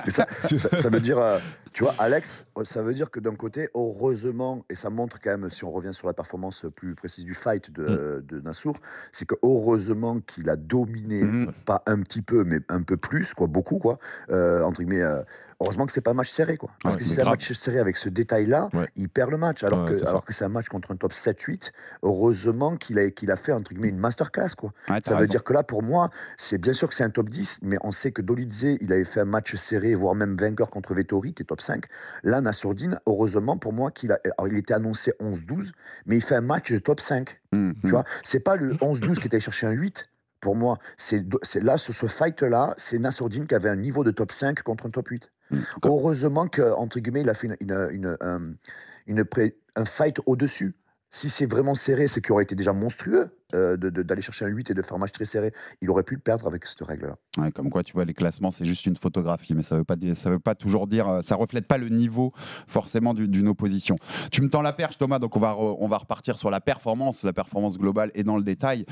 [0.05, 1.39] Mais ça, ça, ça veut dire, euh,
[1.73, 5.31] tu vois, Alex, euh, ça veut dire que d'un côté, heureusement, et ça montre quand
[5.37, 8.77] même, si on revient sur la performance plus précise du fight de, de Nassour,
[9.13, 11.53] c'est que heureusement qu'il a dominé, Mhm.
[11.67, 13.99] pas un petit peu, mais un peu plus, quoi, beaucoup, quoi,
[14.31, 15.03] euh, entre guillemets.
[15.03, 15.23] euh,
[15.63, 16.71] heureusement que c'est pas un match serré, quoi.
[16.83, 18.89] Parce Ouais, que si c'est un match serré avec ce détail-là, Ouais.
[18.97, 19.63] il perd le match.
[19.65, 21.73] Alors Ouais, que alors que c'est un match contre un top 7-8,
[22.03, 24.73] heureusement qu'il a, qu'il a fait, entre guillemets, une masterclass, quoi.
[24.89, 25.31] Ça veut raison.
[25.31, 27.93] dire que là, pour moi, c'est bien sûr que c'est un top 10, mais on
[27.93, 31.43] sait que Dolidze, il avait fait un match serré, voire même vainqueur contre Vettori, qui
[31.43, 31.85] est top 5.
[32.25, 35.73] Là, Nassourdine, heureusement pour moi, qu'il a, alors il était annoncé 11-12,
[36.07, 37.41] mais il fait un match de top 5.
[37.53, 37.75] Mhm.
[37.85, 40.09] Tu vois, c'est pas le 11-12 qui était allé chercher un 8.
[40.41, 44.11] Pour moi, c'est c'est là, sur ce fight-là, c'est Nassourdine qui avait un niveau de
[44.11, 45.31] top 5 contre un top 8.
[45.85, 47.49] Heureusement que, entre guillemets, il a fait
[49.77, 50.75] un fight au-dessus.
[51.11, 54.71] Si c'est vraiment serré, ce qui aurait été déjà monstrueux euh, d'aller chercher un 8
[54.71, 57.17] et de faire un match très serré, il aurait pu le perdre avec cette règle-là.
[57.39, 59.97] Ouais, comme quoi, tu vois, les classements, c'est juste une photographie, mais ça veut pas
[59.97, 62.33] dire, ça veut pas toujours dire, euh, ça reflète pas le niveau
[62.67, 63.97] forcément du- d'une opposition.
[64.31, 66.61] Tu me tends la perche, Thomas, donc on va, re- on va repartir sur la
[66.61, 68.85] performance, la performance globale et dans le détail.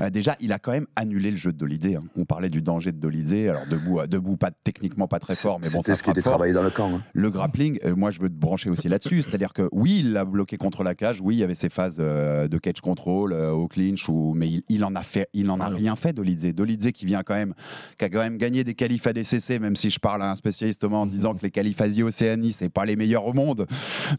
[0.00, 1.96] Euh, déjà, il a quand même annulé le jeu de Dolidze.
[1.96, 2.02] hein.
[2.16, 5.58] On parlait du danger de Dolidze, alors debout, euh, debout, pas techniquement pas très fort,
[5.60, 6.32] mais bon, ça ce qui était fort.
[6.32, 6.94] travaillé dans le camp.
[6.94, 7.02] hein.
[7.12, 10.56] Le grappling, moi je veux te brancher aussi là-dessus, c'est-à-dire que oui, il l'a bloqué
[10.56, 14.34] contre la cage, oui, il y avait ses phases de catch control au clinch, ou,
[14.34, 16.54] mais il, il en a fait, il en a Ah, rien fait Dolidze.
[16.54, 17.54] Dolidze qui vient quand même,
[17.98, 20.34] qui a quand même gagné des qualifs à DCC, même si je parle à un
[20.34, 23.66] spécialiste en disant que les qualifs Asie-Océanie, c'est pas les meilleurs au monde,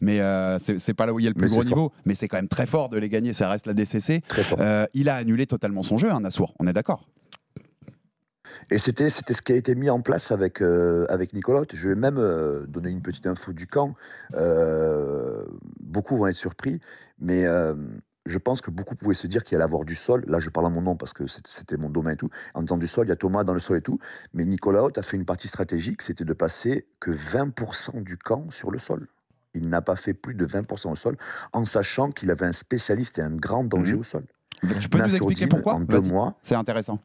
[0.00, 1.92] mais euh, c'est pas là où il y a le Mais plus gros c'est niveau,
[2.04, 4.22] mais c'est quand même très fort de les gagner, ça reste la DCC.
[4.58, 7.06] Euh, il a annulé totalement son jeu, hein, Nassour, on est d'accord.
[8.70, 11.62] Et c'était c'était ce qui a été mis en place avec, euh, avec Nicolas.
[11.72, 13.94] Je vais même euh, donner une petite info du camp.
[14.34, 15.44] Euh,
[15.80, 16.80] beaucoup vont être surpris,
[17.18, 17.74] mais euh,
[18.26, 20.24] je pense que beaucoup pouvaient se dire qu'il allait avoir du sol.
[20.26, 22.30] Là, je parle en mon nom parce que c'était- c'était mon domaine et tout.
[22.54, 23.98] En disant du sol, il y a Thomas dans le sol et tout.
[24.34, 28.50] Mais Nicolas Haute a fait une partie stratégique, c'était de passer que 20% du camp
[28.50, 29.08] sur le sol.
[29.54, 31.16] Il n'a pas fait plus de 20% au sol,
[31.52, 34.00] en sachant qu'il avait un spécialiste et un grand danger Mhm.
[34.00, 34.24] au sol.
[34.80, 36.34] Tu peux nous expliquer pourquoi en deux mois.
[36.42, 36.98] C'est intéressant.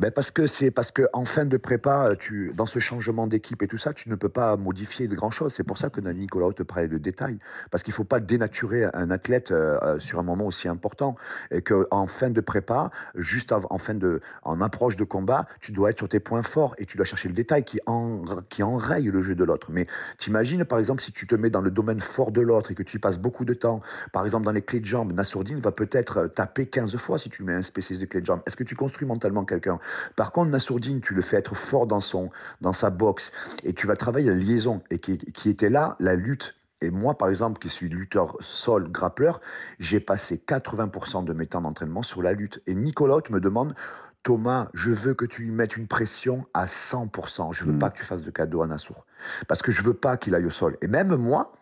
[0.00, 3.62] Ben parce que c'est parce que en fin de prépa, tu dans ce changement d'équipe
[3.62, 5.52] et tout ça, tu ne peux pas modifier de grand chose.
[5.52, 7.38] C'est pour ça que Nicolas te parlait de détails,
[7.70, 11.16] parce qu'il faut pas dénaturer un athlète euh, euh, sur un moment aussi important
[11.50, 15.72] et que en fin de prépa, juste en fin de en approche de combat, tu
[15.72, 18.62] dois être sur tes points forts et tu dois chercher le détail qui en qui
[18.62, 19.68] enraye le jeu de l'autre.
[19.70, 19.86] Mais
[20.18, 22.82] t'imagines par exemple si tu te mets dans le domaine fort de l'autre et que
[22.82, 23.80] tu y passes beaucoup de temps,
[24.12, 27.30] par exemple dans les clés de jambes, Nassourdine va peut-être euh, taper 15 fois si
[27.30, 28.42] tu mets un spécialiste de clés de jambes.
[28.46, 29.78] Est-ce que tu construis mentalement quelqu'un?
[30.14, 32.28] Par contre, Nassourdine, tu le fais être fort dans son
[32.60, 33.32] dans sa boxe
[33.64, 36.54] et tu vas travailler la liaison et qui, qui était là la lutte.
[36.82, 39.40] Et moi, par exemple, qui suis lutteur sol, grappleur,
[39.78, 42.60] j'ai passé 80% de mes temps d'entraînement sur la lutte.
[42.66, 43.74] Et Nicolas me demande,
[44.22, 47.52] Thomas, je veux que tu lui mettes une pression à 100%.
[47.52, 47.78] Je veux Mm.
[47.78, 49.06] pas que tu fasses de cadeau à Nassour.
[49.48, 50.76] Parce que je veux pas qu'il aille au sol.
[50.82, 51.52] Et même moi,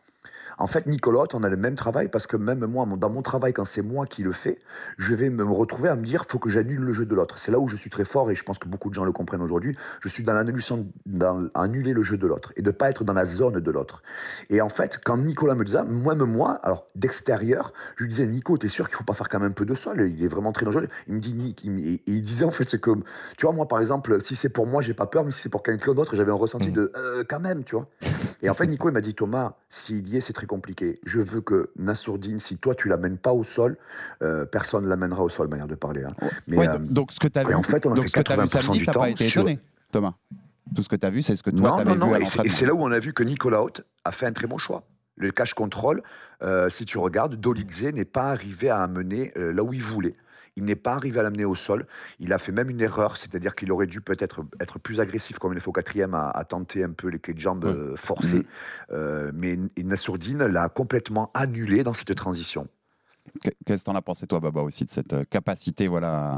[0.59, 3.53] en fait, Nicolas, on a le même travail parce que même moi, dans mon travail,
[3.53, 4.59] quand c'est moi qui le fais,
[4.99, 7.38] je vais me retrouver à me dire, faut que j'annule le jeu de l'autre.
[7.38, 9.12] C'est là où je suis très fort et je pense que beaucoup de gens le
[9.12, 9.77] comprennent aujourd'hui.
[10.01, 13.12] Je suis dans l'annulation, dans annuler le jeu de l'autre et de pas être dans
[13.12, 14.03] la zone de l'autre.
[14.51, 18.27] Et en fait, quand Nicolas me disait, moi, même moi, alors d'extérieur, je lui disais,
[18.27, 20.09] Nico, t'es sûr qu'il faut pas faire quand même un peu de sol?
[20.09, 20.88] Il est vraiment très dangereux.
[21.09, 23.03] Il me dit, il, il disait en fait, c'est comme,
[23.37, 25.49] tu vois, moi, par exemple, si c'est pour moi, j'ai pas peur, mais si c'est
[25.49, 27.88] pour quelqu'un d'autre, j'avais un ressenti de, euh, quand même, tu vois.
[28.43, 30.99] Et en fait, Nico, il m'a dit, Thomas, s'il y est, c'est très compliqué.
[31.05, 33.77] Je veux que Nassourdine, si toi, tu l'amènes pas au sol,
[34.23, 36.05] euh, personne ne l'amènera au sol, manière de parler.
[36.05, 36.15] hein.
[36.47, 38.09] Mais, Ouais, euh, donc- ce que tu as vu, en fait, on a donc fait
[38.09, 39.59] ce que t'as vu 80% samedi, du t'as pas temps été sur- étonné,
[39.93, 40.15] Thomas.
[40.75, 42.65] Tout ce que tu as vu, c'est ce que toi non, vu non, et c'est-
[42.67, 44.83] là où on a vu que Nicolas Haute a fait un très bon choix.
[45.17, 46.03] Le cash control,
[46.43, 50.17] euh, si tu regardes, Dolidze n'est pas arrivé à amener euh, là où il voulait.
[50.57, 51.87] Il n'est pas arrivé à l'amener au sol.
[52.21, 55.53] Il a fait même une erreur, c'est-à-dire qu'il aurait dû peut-être être plus agressif comme
[55.53, 57.73] il faut au quatrième, à, à tenter un peu les clés de jambes Ouais.
[57.73, 58.47] euh, forcées.
[58.93, 62.69] Euh, mais Nassourdine l'a complètement annulé dans cette transition.
[63.43, 66.37] Qu- Qu'est-ce que t'en as pensé, toi, Baba, aussi, de cette euh, capacité voilà,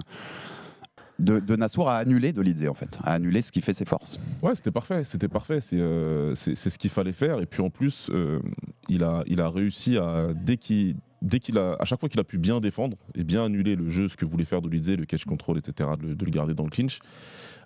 [1.19, 4.19] de, de Nassour à annuler Dolidze, en fait, à annuler ce qui fait ses forces?
[4.43, 5.61] Ouais, c'était parfait, c'était parfait.
[5.61, 7.41] C'est euh, c'est c'est ce qu'il fallait faire.
[7.41, 8.41] Et puis en plus, euh,
[8.89, 12.21] il, a, il a réussi à dès qu'il dès qu'il a à chaque fois qu'il
[12.21, 15.07] a pu bien défendre et bien annuler le jeu, ce que voulait faire Dolidze, le
[15.07, 17.01] catch control, etc., de le garder dans le clinch.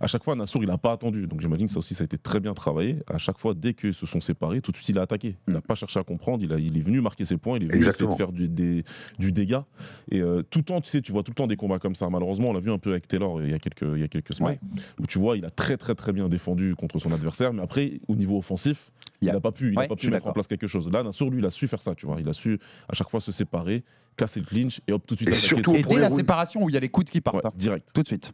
[0.03, 1.27] À chaque fois, Nassour, il n'a pas attendu.
[1.27, 2.97] Donc j'imagine que ça aussi, ça a été très bien travaillé.
[3.07, 5.37] À chaque fois, dès qu'ils se sont séparés, tout de suite, il a attaqué.
[5.47, 6.43] Il n'a pas cherché à comprendre.
[6.43, 7.59] Il, a, il est venu marquer ses points.
[7.59, 8.83] Il est venu essayer de faire du, des-
[9.19, 9.67] du dégât.
[10.11, 11.95] Et euh, tout le temps, tu sais, tu vois tout le temps des combats comme
[11.95, 12.09] ça.
[12.09, 14.09] Malheureusement, on l'a vu un peu avec Taylor il y a quelques, il y a
[14.09, 14.59] quelques semaines.
[14.99, 17.53] Où tu vois, il a très, très, très bien défendu contre son adversaire.
[17.53, 18.91] Mais après, au niveau offensif,
[19.23, 20.91] Il n'a pas pu, il a Ouais, pas pu mettre en place quelque chose.
[20.91, 22.17] Là, Nassour, lui, il a su faire ça, tu vois.
[22.21, 22.59] Il a su
[22.89, 23.85] à chaque fois se séparer,
[24.17, 26.71] casser le clinch et hop, tout de suite Et surtout Et dès la séparation où
[26.71, 27.91] il y a les coups qui partent, Ouais, direct.
[27.93, 28.33] tout de suite.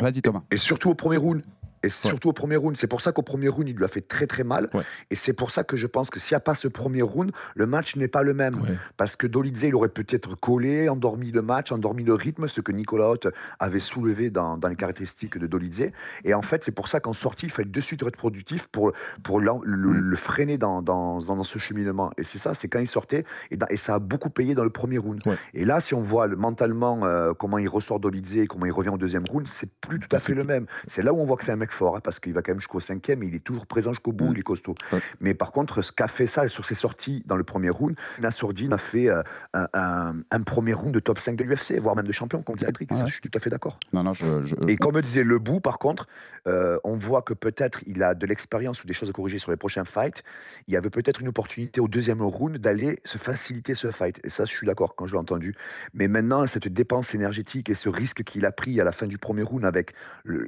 [0.00, 0.42] Vas-y, Thomas.
[0.50, 1.42] Et surtout au premier round.
[1.84, 2.76] Et surtout au premier round.
[2.76, 4.68] C'est pour ça qu'au premier round, il lui a fait très très mal.
[4.74, 4.82] Ouais.
[5.10, 7.32] Et c'est pour ça que je pense que s'il n'y a pas ce premier round,
[7.54, 8.60] le match n'est pas le même.
[8.60, 8.76] Ouais.
[8.96, 12.72] Parce que Dolidze, il aurait peut-être collé, endormi le match, endormi le rythme, ce que
[12.72, 15.90] Nicolas Haute avait soulevé dans, dans les caractéristiques de Dolidze.
[16.24, 18.92] Et en fait, c'est pour ça qu'en sortie, il fallait de suite être productif pour,
[19.22, 19.92] pour le, Mm.
[19.92, 22.10] le freiner dans, dans, dans, ce cheminement.
[22.16, 24.98] Et c'est ça, c'est quand il sortait, et, ça a beaucoup payé dans le premier
[24.98, 25.20] round.
[25.52, 28.72] Et là, si on voit le- mentalement euh, comment il ressort Dolidze et comment il
[28.72, 30.66] revient au deuxième round, c'est plus tout à fait le même.
[30.86, 32.52] C'est là où on voit que c'est un mec fort, hein, parce qu'il va quand
[32.52, 34.32] même jusqu'au cinquième, il est toujours présent jusqu'au bout, Mm.
[34.32, 34.74] il est costaud.
[35.20, 38.72] Mais par contre, ce qu'a fait ça sur ses sorties dans le premier round, Nassourdine
[38.72, 42.06] a fait euh, un, un- un premier round de top 5 de l'UFC, voire même
[42.06, 42.90] de champion contre Patrick.
[42.92, 43.78] Et ça, je suis tout à fait d'accord.
[43.92, 44.44] Non, non, je.
[44.44, 46.06] je- Et comme disait Le Bout, par contre,
[46.46, 49.50] euh, on voit que peut-être il a de l'expérience ou des choses à corriger sur
[49.50, 50.22] les prochains fights.
[50.68, 54.20] Il y avait peut-être une opportunité au deuxième round d'aller se faciliter ce fight.
[54.24, 55.54] Et ça, je suis d'accord quand je l'ai entendu.
[55.94, 59.18] Mais maintenant, cette dépense énergétique et ce risque qu'il a pris à la fin du
[59.18, 60.46] premier round avec le.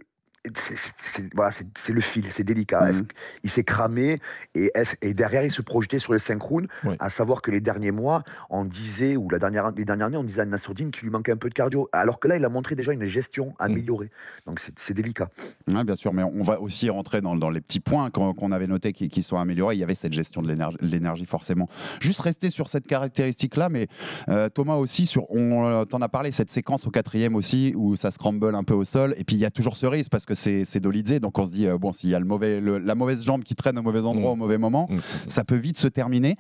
[0.55, 1.51] C'est- voilà,
[1.93, 2.89] le fil, c'est délicat.
[2.91, 4.21] Est-ce qu'il s'est cramé
[4.55, 4.71] et,
[5.03, 6.19] et derrière il se projetait sur les
[6.85, 6.97] Ouais.
[6.99, 10.25] à savoir que les derniers mois, on disait, ou la dernière, les dernières années, on
[10.25, 11.89] disait à Nassourdine qu'il lui manquait un peu de cardio.
[11.93, 14.11] Alors que là, il a montré déjà une gestion améliorée.
[14.47, 15.29] Donc c'est délicat.
[15.67, 18.93] Bien sûr, mais on va aussi rentrer dans, dans les petits points qu'on avait notés
[18.93, 19.77] qui, qui sont améliorés.
[19.77, 21.69] Il y avait cette gestion de l'énergie- l'énergie, forcément.
[22.01, 23.89] Juste rester sur cette caractéristique-là, mais
[24.29, 27.97] euh, Thomas aussi, sur, on euh, t'en a parlé, cette séquence au quatrième aussi, où
[27.97, 30.27] ça scramble un peu au sol, et puis il y a toujours ce risque parce
[30.27, 32.79] que c'est Dolidze, donc on se dit, euh, bon, s'il y a le mauvais, le-
[32.79, 34.33] la mauvaise jambe qui traîne au mauvais endroit Mm.
[34.33, 34.99] au mauvais moment, Mm.
[35.29, 36.37] ça peut vite se terminer.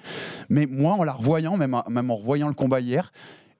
[0.48, 3.10] Mais moi, en la revoyant, même, même en revoyant le combat hier,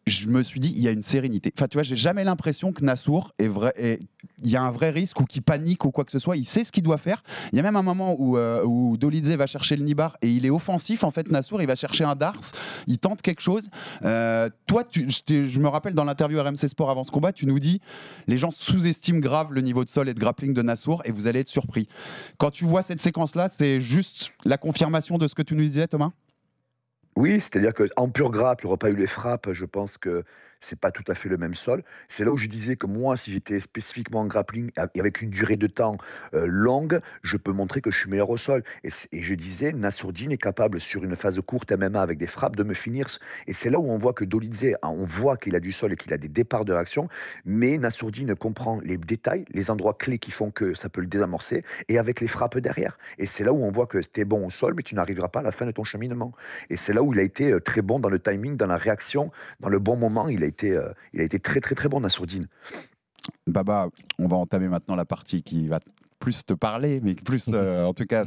[0.06, 1.52] je me suis dit, il y a une sérénité.
[1.56, 3.98] Enfin, tu vois, j'ai jamais l'impression que Nassour est vrai.
[4.42, 6.36] Il y a un vrai risque ou qu'il panique ou quoi que ce soit.
[6.36, 7.24] Il sait ce qu'il doit faire.
[7.52, 10.46] Il y a même un moment où, euh, Dolidze va chercher le nibar et il
[10.46, 11.02] est offensif.
[11.02, 12.38] En fait, Nassour, il va chercher un Dars.
[12.86, 13.68] Il tente quelque chose.
[14.04, 17.58] Euh, toi, je, je me rappelle dans l'interview RMC Sport avant ce combat, tu nous
[17.58, 17.80] dis
[18.28, 21.26] les gens sous-estiment grave le niveau de sol et de grappling de Nassour et vous
[21.26, 21.88] allez être surpris.
[22.38, 25.88] Quand tu vois cette séquence-là, c'est juste la confirmation de ce que tu nous disais,
[25.88, 26.12] Thomas?
[27.16, 29.52] Oui, c'est-à-dire qu'en pur grappe, il n'y aurait pas eu les frappes.
[29.52, 30.22] Je pense que
[30.60, 31.82] c'est pas tout à fait le même sol.
[32.08, 35.30] C'est là où je disais que moi, si j'étais spécifiquement en grappling et avec une
[35.30, 35.96] durée de temps
[36.32, 38.62] longue, je peux montrer que je suis meilleur au sol.
[38.84, 42.62] Et, je disais, Nassourdine est capable sur une phase courte MMA avec des frappes de
[42.62, 43.06] me finir.
[43.46, 45.92] Et c'est là où on voit que Dolidze, hein, on voit qu'il a du sol
[45.92, 47.08] et qu'il a des départs de réaction,
[47.44, 51.64] mais Nassourdine comprend les détails, les endroits clés qui font que ça peut le désamorcer,
[51.88, 52.98] et avec les frappes derrière.
[53.18, 55.28] Et c'est là où on voit que tu es bon au sol, mais tu n'arriveras
[55.28, 56.32] pas à la fin de ton cheminement.
[56.70, 59.30] Et c'est là où il a été très bon dans le timing, dans la réaction,
[59.60, 60.28] dans le bon moment.
[60.46, 62.48] Été, euh, il a été très très très bon Nassourdine.
[63.46, 65.80] Baba, on va entamer maintenant la partie qui va
[66.26, 68.24] plus te parler, mais plus, euh, en tout cas,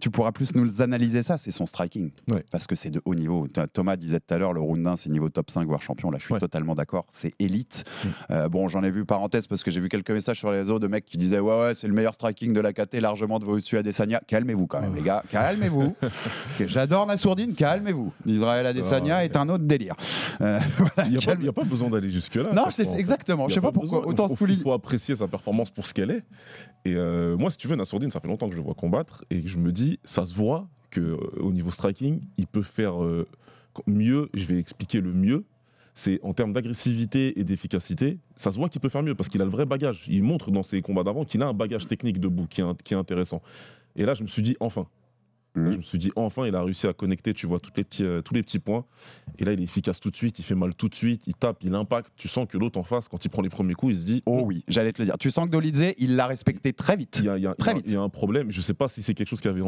[0.00, 2.10] tu pourras plus nous analyser ça, c'est son striking.
[2.28, 2.44] Ouais.
[2.50, 3.46] Parce que c'est de haut niveau.
[3.46, 6.10] Th- Thomas disait tout à l'heure, le round 1, c'est niveau top 5, voire champion.
[6.10, 6.40] Là, je suis Ouais.
[6.40, 7.06] totalement d'accord.
[7.12, 7.84] C'est élite.
[8.04, 8.08] Mm.
[8.32, 10.80] Euh, bon, j'en ai vu parenthèse parce que j'ai vu quelques messages sur les réseaux
[10.80, 13.44] de mecs qui disaient Ouais, ouais, c'est le meilleur striking de la KT, largement de
[13.46, 14.20] au-dessus Adesanya.
[14.26, 15.22] Calmez-vous quand même, les gars.
[15.30, 15.94] Calmez-vous.
[16.66, 18.12] J'adore Nassourdine, calmez-vous.
[18.26, 19.26] Israël Adesanya Ouais.
[19.26, 19.94] est un autre délire.
[20.40, 22.52] Euh, voilà, Il n'y a, pas- calme- il y a pas besoin d'aller jusque-là.
[22.52, 23.48] Non, exactement.
[23.48, 24.04] Je sais pas pourquoi.
[24.04, 24.58] Autant il faut, souligner.
[24.58, 26.24] il faut apprécier sa performance pour ce qu'elle est.
[26.86, 29.24] Et euh, moi, si tu veux, Nassourdine, ça fait longtemps que je le vois combattre
[29.30, 33.02] et je me dis, ça se voit que euh, au niveau striking, il peut faire
[33.02, 33.26] euh,
[33.86, 34.28] mieux.
[34.34, 35.44] Je vais expliquer le mieux.
[35.94, 39.40] C'est en termes d'agressivité et d'efficacité, ça se voit qu'il peut faire mieux parce qu'il
[39.42, 40.04] a le vrai bagage.
[40.08, 43.42] Il montre dans ses combats d'avant qu'il a un bagage technique debout qui est intéressant.
[43.94, 44.86] Et là, je me suis dit, enfin.
[45.56, 45.72] Mhm.
[45.72, 48.04] Je me suis dit, enfin, il a réussi à connecter, tu vois, toutes les petits,
[48.04, 48.84] euh, tous les petits points.
[49.38, 51.34] Et là, il est efficace tout de suite, il fait mal tout de suite, il
[51.34, 52.10] tape, il impacte.
[52.16, 54.22] Tu sens que l'autre en face, quand il prend les premiers coups, il se dit,
[54.26, 55.16] Oh oui, j'allais te le dire.
[55.18, 57.18] Tu sens que Dolidze, il l'a respecté très vite.
[57.20, 57.84] il y a, il y a- Très il y a- vite.
[57.88, 58.50] il y a un problème.
[58.50, 59.60] Je ne sais pas si c'est quelque chose qui avait,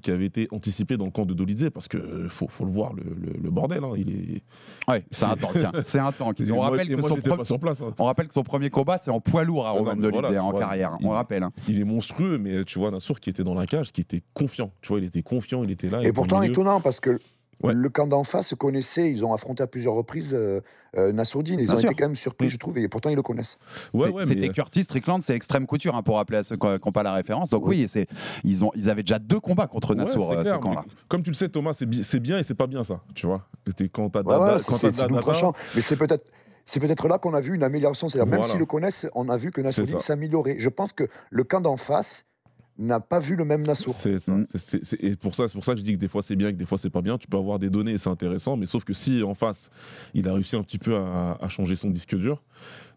[0.00, 2.70] qui avait été anticipé dans le camp de Dolidze, parce que euh, faut, faut le
[2.70, 3.82] voir, le, le- le bordel.
[3.84, 4.42] hein, il est.
[4.88, 5.56] Ouais, c'est un tank.
[5.56, 5.72] hein.
[5.82, 6.36] C'est un tank.
[6.40, 7.80] On moi- rappelle, et que moi, son j'étais pre- pas sur place.
[7.82, 7.92] hein.
[7.98, 10.44] on rappelle que son premier combat, c'est en poids lourd à Ah Roman Dolidze voilà,
[10.44, 10.96] en vois, carrière.
[11.00, 11.42] il- On rappelle.
[11.42, 11.50] hein.
[11.68, 14.72] Il est monstrueux, mais tu vois, Nassour qui était dans la cage, qui était confiant.
[14.82, 15.31] Tu vois, il était confiant,
[15.64, 15.98] il était là.
[16.02, 17.18] Et pourtant, étonnant, parce que
[17.62, 17.74] Ouais.
[17.74, 20.60] le camp d'en face se connaissait, ils ont affronté à plusieurs reprises euh,
[20.96, 21.60] euh, Nassourdine.
[21.60, 21.90] Ils Bien ont sûr.
[21.90, 22.50] été quand même surpris, Mm.
[22.50, 23.56] je trouve, et pourtant ils le connaissent.
[23.94, 26.66] Ouais, C'était mais, euh, Curtis Strickland, c'est extrême couture hein, pour rappeler à ceux qui
[26.66, 27.50] n'ont pas la référence.
[27.50, 28.08] Donc oui, c'est
[28.42, 30.84] ils ont ils avaient déjà deux combats contre ouais, Nassour euh, clair, ce camp-là.
[31.06, 33.00] Comme tu le sais, Thomas, c'est bi- c'est bien et c'est pas bien ça.
[33.14, 33.46] Tu vois,
[33.92, 34.58] quand t'as Dada-.
[35.76, 36.24] Mais c'est peut-être.
[36.66, 38.08] C'est peut-être là qu'on a vu une amélioration.
[38.08, 40.56] C'est-à-dire, même s'ils le connaissent, on a vu que Nassourdine s'améliorait.
[40.58, 42.24] Je pense que le camp d'en face
[42.78, 43.94] n'a pas vu le même Nassour.
[43.94, 44.32] C'est ça.
[44.32, 44.46] Mm.
[44.54, 46.22] C'est- c'est- c'est- et pour ça, c'est pour ça que je dis que des fois
[46.22, 47.18] c'est bien, que des fois c'est pas bien.
[47.18, 49.70] Tu peux avoir des données et c'est intéressant, mais sauf que si en face
[50.14, 52.42] il a réussi un petit peu à, à changer son disque dur,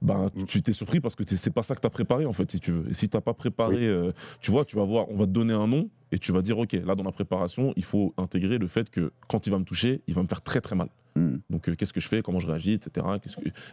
[0.01, 0.45] ben Mm.
[0.45, 2.49] tu t'es surpris parce que t'es- c'est pas ça que tu as préparé en fait,
[2.51, 2.89] si tu veux.
[2.89, 4.11] Et si t'as pas préparé, euh,
[4.41, 6.57] tu vois, tu vas voir, on va te donner un nom et tu vas dire
[6.57, 9.65] ok, là dans la préparation, il faut intégrer le fait que quand il va me
[9.65, 10.89] toucher, il va me faire très très mal.
[11.15, 11.37] Mm.
[11.49, 13.05] Donc euh, qu'est-ce que je fais, comment je réagis, etc.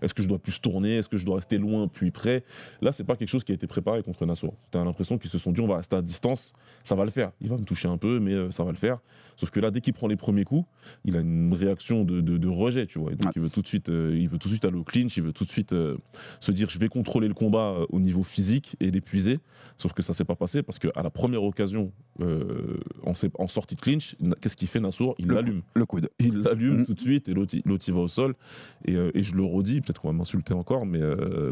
[0.01, 2.45] Est-ce que je dois plus tourner, est-ce que je dois rester loin puis près?
[2.81, 4.55] Là, c'est pas quelque chose qui a été préparé contre Nassour.
[4.71, 6.53] Tu as l'impression qu'ils se sont dit on va rester à distance,
[6.85, 7.33] ça va le faire.
[7.41, 8.99] Il va me toucher un peu, mais euh, ça va le faire.
[9.43, 10.65] Sauf que là, dès qu'il prend les premiers coups,
[11.05, 13.11] il a une réaction de, de- de rejet, tu vois.
[13.11, 13.33] Et donc Ouais.
[13.35, 15.25] il veut tout de suite, euh, il veut tout de suite aller au clinch, il
[15.25, 15.97] veut tout de suite euh,
[16.39, 19.41] se dire je vais contrôler le combat euh, au niveau physique et l'épuiser.
[19.79, 23.81] Sauf que ça s'est pas passé parce qu'à la première occasion, euh, en, sortie de
[23.81, 26.09] clinch, qu'est-ce qu'il fait Nassour Il l'allume Le coude.
[26.21, 26.87] il l'allume Mhm.
[26.87, 27.57] tout de suite et l'autre
[27.89, 28.37] il va au sol.
[28.85, 31.01] Et, et je le redis, peut-être qu'on va m'insulter encore, mais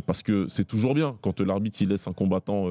[0.06, 2.68] parce que c'est toujours bien quand l'arbitre il laisse un combattant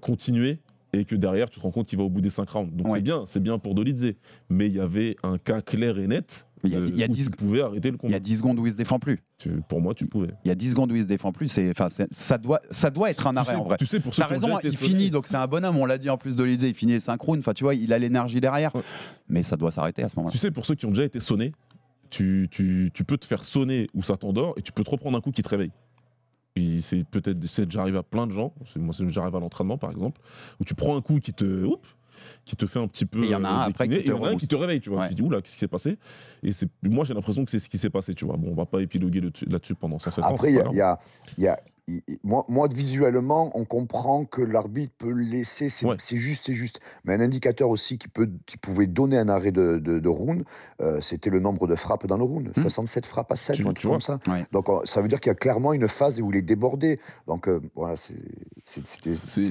[0.00, 0.58] continuer
[0.92, 2.72] et que derrière tu te rends compte qu'il va au bout des 5 rounds.
[2.74, 2.94] Donc Ouais.
[2.98, 4.12] c'est bien, c'est bien pour Dolidze.
[4.48, 6.46] Mais il y avait un cas clair et net.
[6.62, 8.16] Il y a- il y a où 10 tu pouvais arrêter le Il y combat.
[8.16, 9.22] a 10 secondes où il se défend plus.
[9.38, 10.28] Tu- pour moi, tu pouvais.
[10.44, 11.48] Il y a 10 secondes où il se défend plus.
[11.48, 11.72] C'est,
[12.12, 13.76] ça, doit, ça doit être un Tu arrêt sais, en vrai.
[13.78, 15.86] tu sais, pour ceux T'as qui ont raison, il finit, donc c'est un bonhomme, on
[15.86, 18.40] l'a dit en plus de il finit les synchrone, enfin tu vois, il a l'énergie
[18.42, 18.82] derrière, Ouais.
[19.28, 20.32] mais ça doit s'arrêter à ce moment-là.
[20.32, 21.52] Tu sais, pour ceux qui ont déjà été sonnés,
[22.10, 25.16] tu, tu- tu peux te faire sonner ou ça t'endort et tu peux te reprendre
[25.16, 25.70] un coup qui te réveille.
[26.56, 28.52] Et C'est peut-être c'est déjà arrivé à plein de gens.
[28.72, 30.20] C'est- Moi, c'est déjà arrivé à l'entraînement, par exemple,
[30.60, 31.88] où tu prends un coup qui te, oups,
[32.44, 33.22] qui te fait un petit peu.
[33.22, 34.28] Et il y en a un euh, après qui te et il y en a
[34.28, 35.00] un qui te réveille, tu vois.
[35.00, 35.08] Ouais.
[35.08, 35.96] Tu dis, oula, qu'est-ce qui s'est passé?
[36.42, 38.36] Et c'est, moi, j'ai l'impression que c'est ce qui s'est passé, tu vois.
[38.36, 40.28] Bon, on va pas épiloguer là-dessus pendant 107 ans.
[40.28, 40.68] Après, il y a.
[42.08, 45.96] il moi, moi, visuellement, on comprend que l'arbitre peut laisser, c'est Ouais.
[45.98, 46.80] juste, c'est juste.
[47.04, 50.44] Mais un indicateur aussi qui, peut, qui pouvait donner un arrêt de, de, de round,
[50.80, 52.48] euh, c'était le nombre de frappes dans le round.
[52.56, 52.62] Hmm.
[52.62, 54.18] 67 frappes à 7, Tu- tu comme ça.
[54.28, 54.46] Ouais.
[54.52, 56.98] Donc, euh, ça veut dire qu'il y a clairement une phase où il est débordé.
[57.26, 58.14] Donc, euh, voilà, c'est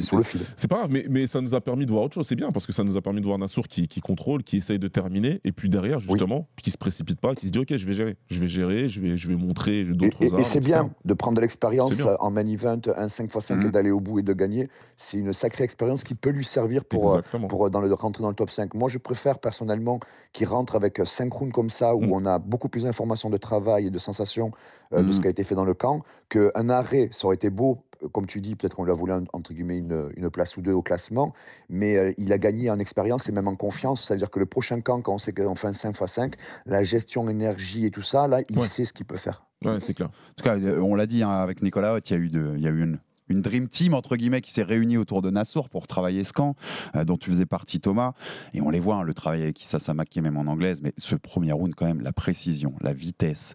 [0.01, 0.41] sur le fil.
[0.57, 2.27] C'est pas grave, mais, mais ça nous a permis de voir autre chose.
[2.27, 4.57] C'est bien parce que ça nous a permis de voir Nassour qui, qui contrôle, qui
[4.57, 7.75] essaye de terminer, et puis derrière, justement, qui se précipite pas, qui se dit Ok,
[7.75, 10.59] je vais gérer, je vais gérer, je vais, je vais montrer d'autres et- et c'est
[10.59, 13.65] bien de prendre de l'expérience euh, en main event, un 5x5 Mhm.
[13.65, 14.69] et d'aller au bout et de gagner.
[14.97, 17.47] C'est une sacrée expérience qui peut lui servir pour, euh, Exactement.
[17.47, 18.73] pour euh, dans le, rentrer dans le top 5.
[18.75, 19.99] Moi, je préfère personnellement
[20.33, 22.13] qu'il rentre avec 5 rounds comme ça, où Mm.
[22.13, 24.51] on a beaucoup plus d'informations de travail et de sensations
[24.93, 25.21] euh, de ce Mm.
[25.21, 27.79] qui a été fait dans le camp, qu'un arrêt, ça aurait été beau
[28.11, 30.71] comme tu dis, peut-être qu'on lui a volé, entre guillemets, une, une place ou deux
[30.73, 31.33] au classement,
[31.69, 34.05] mais euh, il a gagné en expérience et même en confiance.
[34.05, 36.33] C'est-à-dire que le prochain camp, quand on sait qu'on fait un 5x5,
[36.65, 38.67] la gestion énergie et tout ça, là, il Ouais.
[38.67, 39.43] sait ce qu'il peut faire.
[39.65, 40.07] Ouais, c'est clair.
[40.09, 42.53] En tout cas, euh, on l'a dit hein, avec Nicolas il y a eu, de-
[42.55, 45.29] il y a eu une, une dream team entre guillemets qui s'est réunie autour de
[45.29, 46.55] Nassour pour travailler ce camp,
[46.95, 48.13] euh, dont tu faisais partie Thomas.
[48.53, 50.81] Et on les voit, hein, le travail avec Issa Samaki, même en anglaise.
[50.81, 53.53] Mais ce premier round, quand même, la précision, la vitesse,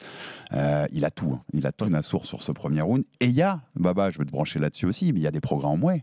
[0.52, 1.32] euh, il a tout.
[1.34, 1.40] hein.
[1.52, 3.04] Il a tout Nassour sur ce premier round.
[3.20, 5.30] Et il y a, Baba, je veux te brancher là-dessus aussi, mais il y a
[5.30, 5.98] des progrès en moins.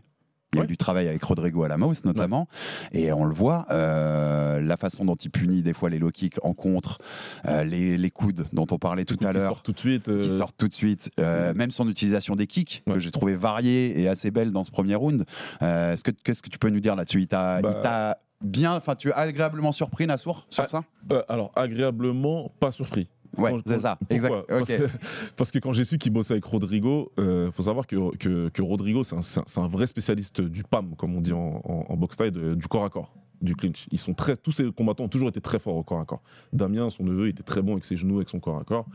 [0.54, 2.46] Il y a eu du travail avec Rodrigo Alamos notamment,
[2.92, 6.36] et on le voit, euh, la façon dont il punit des fois les low kicks
[6.42, 6.98] en contre,
[7.46, 10.04] euh, les, les coudes dont on parlait tout à il l'heure sort tout de suite.
[10.04, 11.10] qui euh, sortent tout de suite.
[11.18, 12.94] Euh, même son utilisation des kicks, Ouais.
[12.94, 15.24] que j'ai trouvé variée et assez belle dans ce premier round.
[15.62, 17.20] Euh, est-ce que, qu'est-ce que tu peux nous dire là-dessus?
[17.20, 20.84] Il t'a Bah- bien, enfin, tu es agréablement surpris, Nassour, sur Ah, ça?
[21.30, 23.08] alors, agréablement, pas surpris.
[23.38, 24.34] Ouais, c'est ça, exact.
[24.48, 24.88] Parce, que,
[25.36, 28.62] parce que quand j'ai su qu'il bossait avec Rodrigo, il faut savoir que, que, que
[28.62, 32.16] Rodrigo, c'est un, un- vrai spécialiste du PAM, comme on dit en, en, en boxe
[32.16, 33.86] taille, du corps à corps, du clinch.
[33.90, 36.22] Ils sont très, tous ces combattants ont toujours été très forts au corps à corps.
[36.52, 38.86] Damien, son neveu, était très bon avec ses genoux, avec son corps à corps.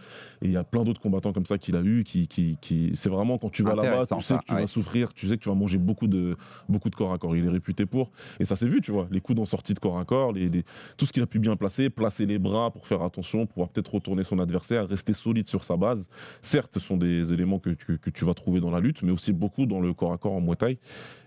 [0.41, 2.03] Et il y a plein d'autres combattants comme ça qu'il a eu.
[2.03, 2.91] Qui, qui, qui...
[2.95, 4.61] C'est vraiment quand tu vas là-bas, tu sais que tu ouais.
[4.61, 6.37] vas souffrir, tu sais que tu vas manger beaucoup de,
[6.69, 7.35] beaucoup de corps à corps.
[7.35, 8.11] Il est réputé pour.
[8.39, 10.49] Et ça s'est vu, tu vois, les coups en sortie de corps à corps, les,
[10.49, 10.63] les-
[10.97, 13.93] tout ce qu'il a pu bien placer, placer les bras pour faire attention, pouvoir peut-être
[13.93, 16.09] retourner son adversaire, rester solide sur sa base.
[16.41, 19.11] Certes, ce sont des éléments que tu, que tu vas trouver dans la lutte, mais
[19.11, 20.79] aussi beaucoup dans le corps à corps en Muay Thai.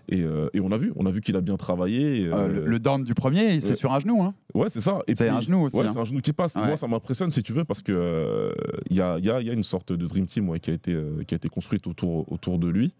[0.09, 2.25] Et, euh, et on a vu, on a vu qu'il a bien travaillé.
[2.25, 3.75] Euh, euh, le, le down du premier, c'est ouais.
[3.75, 4.21] sur un genou.
[4.23, 4.33] Hein.
[4.53, 4.99] Ouais, c'est ça.
[5.07, 5.89] Et C'est un genou aussi, Ouais, hein.
[5.93, 6.55] c'est un genou qui passe.
[6.55, 6.65] Ouais.
[6.65, 8.53] Moi, ça m'impressionne si tu veux parce que euh,
[8.89, 10.61] il y, a, il y a- il y a une sorte de dream team ouais,
[10.61, 12.93] qui a été euh, qui a été construite autour autour de lui.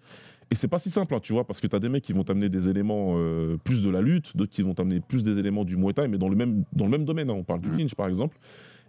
[0.51, 2.11] Et c'est pas si simple, hein, tu vois, parce que tu as des mecs qui
[2.11, 5.37] vont t'amener des éléments euh, plus de la lutte, d'autres qui vont t'amener plus des
[5.37, 7.29] éléments du Muay Thai, mais dans le même, dans le même domaine.
[7.29, 7.35] hein.
[7.37, 7.75] on parle du Mhm.
[7.77, 8.37] clinch, par exemple.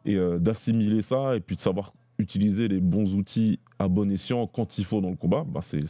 [0.04, 4.48] Et euh, d'assimiler ça et puis de savoir utiliser les bons outils à bon escient
[4.48, 5.80] quand il faut dans le combat, bah, c'est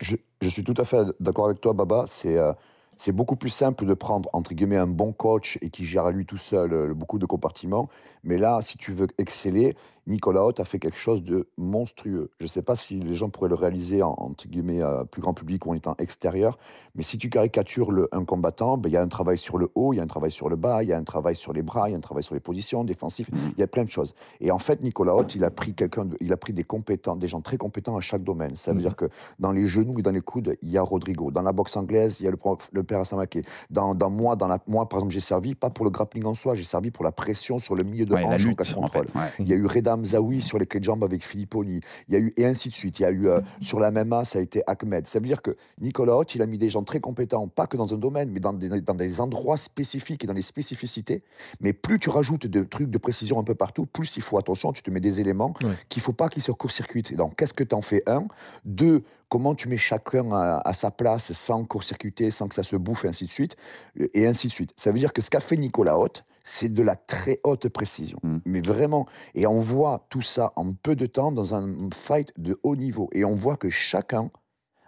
[0.00, 2.06] je, je suis tout à fait d'accord avec toi, Baba.
[2.08, 2.52] C'est euh,
[3.00, 6.12] c'est beaucoup plus simple de prendre, entre guillemets, un bon coach et qui gère à
[6.12, 7.88] lui tout seul euh, beaucoup de compartiments.
[8.24, 9.74] Mais là, si tu veux exceller,
[10.06, 12.30] Nicolas Haute a fait quelque chose de monstrueux.
[12.40, 15.22] Je ne sais pas si les gens pourraient le réaliser en, entre guillemets, euh, plus
[15.22, 16.58] grand public ou en étant extérieur.
[16.94, 19.70] Mais si tu caricatures le, un combattant, ben, il y a un travail sur le
[19.74, 21.54] haut, il y a un travail sur le bas, il y a un travail sur
[21.54, 23.28] les bras, il y a un travail sur les positions défensives.
[23.56, 24.14] Il y a plein de choses.
[24.40, 27.28] Et en fait, Nicolas Haute, il a pris quelqu'un, il a pris des compétents, des
[27.28, 28.56] gens très compétents à chaque domaine.
[28.56, 28.82] Ça veut Mhm.
[28.82, 29.06] dire que
[29.38, 31.30] dans les genoux et dans les coudes, il y a Rodrigo.
[31.30, 32.38] Dans la boxe anglaise, il y a le,
[32.72, 33.38] le père Assamake.
[33.70, 36.34] Dans, dans moi, dans la, moi, par exemple, j'ai servi pas pour le grappling en
[36.34, 38.64] soi, j'ai servi pour la pression sur le milieu de Ouais, hanche en lutte, cas
[38.64, 38.98] de en fait.
[39.00, 39.22] contrôle.
[39.22, 39.28] ouais.
[39.38, 41.80] Il y a eu Reda Mzaoui sur les clés de jambes avec Filipponi.
[42.08, 42.98] Il y a eu, et ainsi de suite.
[42.98, 45.06] Il y a eu, euh, sur la MMA, ça a été Ahmed.
[45.06, 47.76] Ça veut dire que Nicolas Haute, il a mis des gens très compétents, pas que
[47.76, 51.22] dans un domaine, mais dans des, dans des endroits spécifiques et dans des spécificités.
[51.60, 54.72] Mais plus tu rajoutes de trucs de précision un peu partout, plus il faut attention,
[54.72, 55.74] tu te mets des éléments Ouais.
[55.88, 57.14] qu'il faut pas qu'ils se court-circuitent.
[57.14, 58.24] Donc, qu'est-ce que tu en fais Un?
[58.64, 62.76] Deux, comment tu mets chacun à, à sa place sans court-circuiter, sans que ça se
[62.76, 63.56] bouffe, et ainsi de suite.
[64.12, 64.74] Et ainsi de suite.
[64.76, 68.18] Ça veut dire que ce qu'a fait Nicolas Haute, c'est de la très haute précision.
[68.22, 68.38] Mm.
[68.44, 69.06] Mais vraiment.
[69.34, 73.08] Et on voit tout ça en peu de temps dans un fight de haut niveau.
[73.12, 74.30] Et on voit que chacun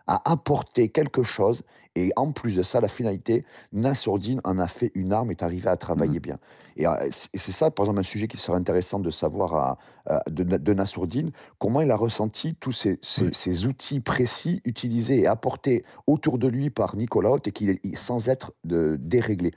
[0.06, 1.62] a apporté quelque chose.
[1.94, 5.68] Et en plus de ça, la finalité, Nassourdine en a fait une arme, est arrivé
[5.68, 6.38] à travailler bien.
[6.76, 9.54] Et euh, c'est et c'est ça, par exemple, un sujet qui serait intéressant de savoir
[9.54, 15.20] à- à- de, de Nassourdine, comment il a ressenti tous ces, ces- outils précis utilisés
[15.20, 19.50] et apportés autour de lui par Nicolas et qu'il sans être de, déréglé.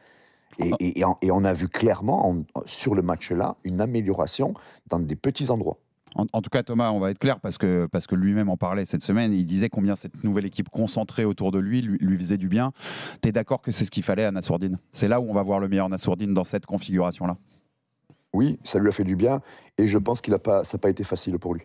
[0.60, 4.54] Et, et- et et on a vu clairement en- sur le match-là une amélioration
[4.90, 5.78] dans des petits endroits.
[6.16, 8.58] En, en tout cas, Thomas, on va être clair parce que, parce que lui-même en
[8.58, 9.34] parlait cette semaine.
[9.34, 12.72] Il disait combien cette nouvelle équipe concentrée autour de lui lui, lui faisait du bien.
[13.22, 14.78] Tu es d'accord que c'est ce qu'il fallait à Nassourdine?
[14.92, 17.38] C'est là où on va voir le meilleur Nassourdine dans cette configuration-là.
[18.34, 19.42] Oui, ça lui a fait du bien
[19.78, 21.64] et je pense pas, ça n'a pas été facile pour lui.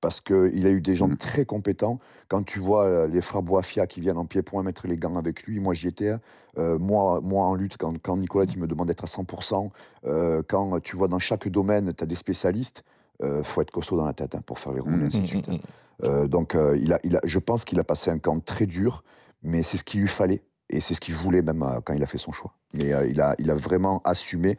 [0.00, 1.16] Parce qu'il a eu des gens Mhm.
[1.16, 1.98] très compétents.
[2.28, 5.44] Quand tu vois euh, les frères Boafia qui viennent en pied-point mettre les gants avec
[5.44, 6.14] lui, moi j'y étais.
[6.58, 9.70] Euh, moi, moi en lutte, quand, quand Nicolas il me demande d'être à 100%,
[10.04, 12.84] euh, quand tu vois dans chaque domaine, tu as des spécialistes,
[13.22, 15.26] il faut être costaud dans la tête hein, pour faire les rounds et ainsi de
[15.26, 15.48] suite.
[16.02, 18.66] Euh, donc euh, il a, il a, je pense qu'il a passé un camp très
[18.66, 19.04] dur,
[19.42, 20.42] mais c'est ce qu'il lui fallait.
[20.70, 22.54] Et c'est ce qu'il voulait même euh, quand il a fait son choix.
[22.72, 24.58] Mais euh, il, a, il a vraiment assumé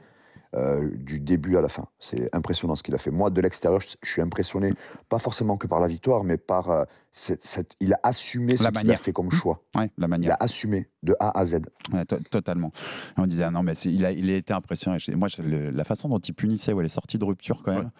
[0.56, 1.86] euh, du début à la fin.
[2.00, 3.12] C'est impressionnant ce qu'il a fait.
[3.12, 4.74] Moi, de l'extérieur, je, je suis impressionné,
[5.10, 6.70] pas forcément que par la victoire, mais par...
[6.70, 6.84] euh,
[7.18, 9.64] cette- cette- il a assumé ce La qu'il a fait comme choix.
[9.74, 10.34] Ouais, la Il manière.
[10.34, 11.60] a assumé de A à Z.
[11.94, 12.74] Ouais, totalement.
[13.18, 14.98] Et on disait, ah non, mais il a, il a été impressionnant.
[15.16, 17.92] Moi, le- la façon dont il punissait, ouais, les sorties de rupture, quand même,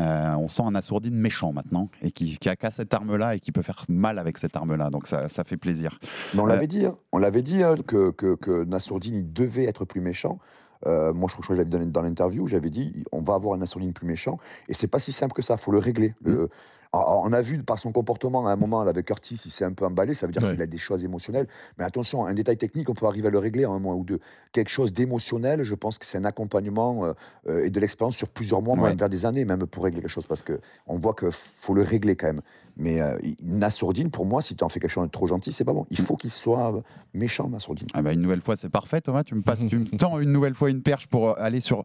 [0.00, 3.40] euh, on sent un assourdine méchant maintenant, et qui, qui a qu'à cette arme-là et
[3.40, 4.90] qui peut faire mal avec cette arme-là.
[4.90, 5.98] Donc ça, ça fait plaisir.
[6.34, 6.98] Mais on l'avait dit, hein.
[7.12, 10.38] on l'avait dit hein, que, que, que Nassourdine il devait être plus méchant.
[10.86, 13.54] Euh, moi, je crois que je l'avais donné dans l'interview, j'avais dit on va avoir
[13.54, 14.38] un Nassourdine plus méchant.
[14.68, 16.14] Et c'est pas si simple que ça, faut le régler.
[16.22, 16.48] Le-
[16.92, 19.64] Alors, on a vu par son comportement à un moment là, avec Curtis, il s'est
[19.64, 20.52] un peu emballé, ça veut dire Ouais.
[20.52, 21.46] qu'il a des choses émotionnelles.
[21.78, 24.04] Mais attention, un détail technique, on peut arriver à le régler en un mois ou
[24.04, 24.20] deux.
[24.52, 27.12] Quelque chose d'émotionnel, je pense que c'est un accompagnement euh,
[27.48, 28.88] euh, et de l'expérience sur plusieurs mois, Ouais.
[28.88, 31.74] même vers des années, même pour régler quelque chose, parce que on voit qu'il faut
[31.74, 32.42] le régler quand même.
[32.76, 35.64] Mais euh, Nassourdine, pour moi, si tu en fais quelque chose de trop gentil, c'est
[35.64, 35.86] pas bon.
[35.90, 36.80] Il faut qu'il soit euh,
[37.12, 37.88] méchant, Nassourdine.
[37.92, 39.24] Ah bah, une nouvelle fois, c'est parfait, Thomas.
[39.24, 41.84] Tu me passes, tu me tends une nouvelle fois une perche pour aller sur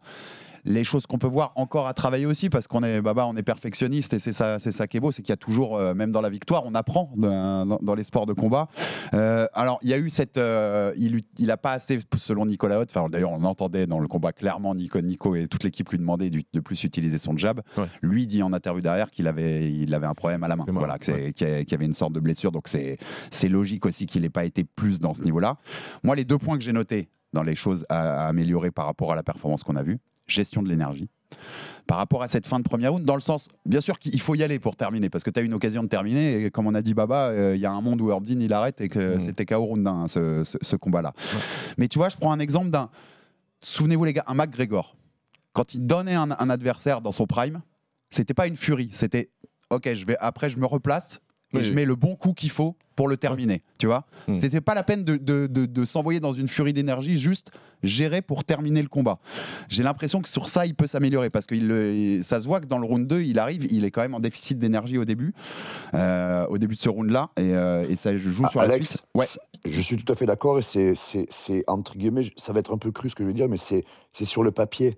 [0.65, 3.43] les choses qu'on peut voir encore à travailler aussi, parce qu'on est, Baba, on est
[3.43, 5.93] perfectionniste et c'est ça, c'est ça qui est beau, c'est qu'il y a toujours, euh,
[5.93, 8.67] même dans la victoire, on apprend dans, dans- dans les sports de combat.
[9.13, 12.79] Euh, alors, il y a eu cette, euh, il, il a pas assez, selon Nicolas
[12.79, 12.89] Haute.
[12.95, 16.29] Enfin, d'ailleurs, on entendait dans le combat clairement Nico, Nico et toute l'équipe lui demandaient
[16.29, 17.61] du- de plus utiliser son jab.
[17.77, 17.85] Ouais.
[18.01, 20.97] Lui dit en interview derrière qu'il avait, il avait un problème à la main, voilà,
[20.99, 21.31] qu'il y a-
[21.63, 22.97] qu'il y avait une sorte de blessure, donc c'est,
[23.31, 25.57] c'est logique aussi qu'il n'ait pas été plus dans ce niveau-là.
[26.03, 29.11] Moi, les deux points que j'ai notés dans les choses à, à améliorer par rapport
[29.11, 31.09] à la performance qu'on a vue, gestion de l'énergie.
[31.87, 34.35] Par rapport à cette fin de première round, dans le sens, bien sûr qu'il faut
[34.35, 36.65] y aller pour terminer, parce que tu as eu une occasion de terminer, et comme
[36.67, 38.87] on a dit Baba, euh, il y a un monde où Herbdin il arrête et
[38.87, 39.19] que Mhm.
[39.19, 41.13] c'était KO round 1, ce, ce- ce combat-là.
[41.77, 42.89] Mais tu vois, je prends un exemple d'un.
[43.59, 44.95] Souvenez-vous, les gars, un McGregor.
[45.53, 47.61] Quand il donnait un, un adversaire dans son prime,
[48.09, 49.29] c'était pas une furie, c'était
[49.69, 51.21] ok, je vais, après je me replace
[51.53, 51.75] et Oui, je oui.
[51.75, 53.61] mets le bon coup qu'il faut pour le terminer.
[53.77, 54.35] Tu vois Mm.
[54.35, 57.51] C'était pas la peine de, de- de- de s'envoyer dans une furie d'énergie, juste
[57.83, 59.19] gérer pour terminer le combat.
[59.67, 62.65] J'ai l'impression que sur ça, il peut s'améliorer parce que il ça se voit que
[62.67, 65.33] dans le round 2, il arrive, il est quand même en déficit d'énergie au début,
[65.93, 69.03] euh, au début de ce round-là, et, euh, et ça joue sur la Alex, suite.
[69.15, 69.25] Ouais.
[69.65, 72.73] Je suis tout à fait d'accord et c'est, c'est, c'est, entre guillemets, ça va être
[72.73, 74.97] un peu cru ce que je veux dire, mais c'est, c'est sur le papier.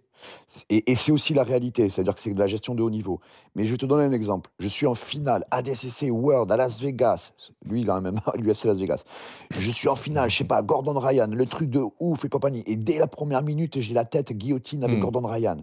[0.69, 3.19] Et, et c'est aussi la réalité, c'est-à-dire que c'est de la gestion de haut niveau.
[3.53, 4.49] Mais je vais te donner un exemple.
[4.59, 7.33] Je suis en finale ADCC World à Las Vegas.
[7.63, 9.03] Lui, il a un même l'UFC Las Vegas.
[9.51, 12.63] Je suis en finale, je sais pas, Gordon Ryan, le truc de ouf et compagnie.
[12.65, 15.01] Et dès la première minute, j'ai la tête guillotine avec Hmm.
[15.01, 15.57] Gordon Ryan.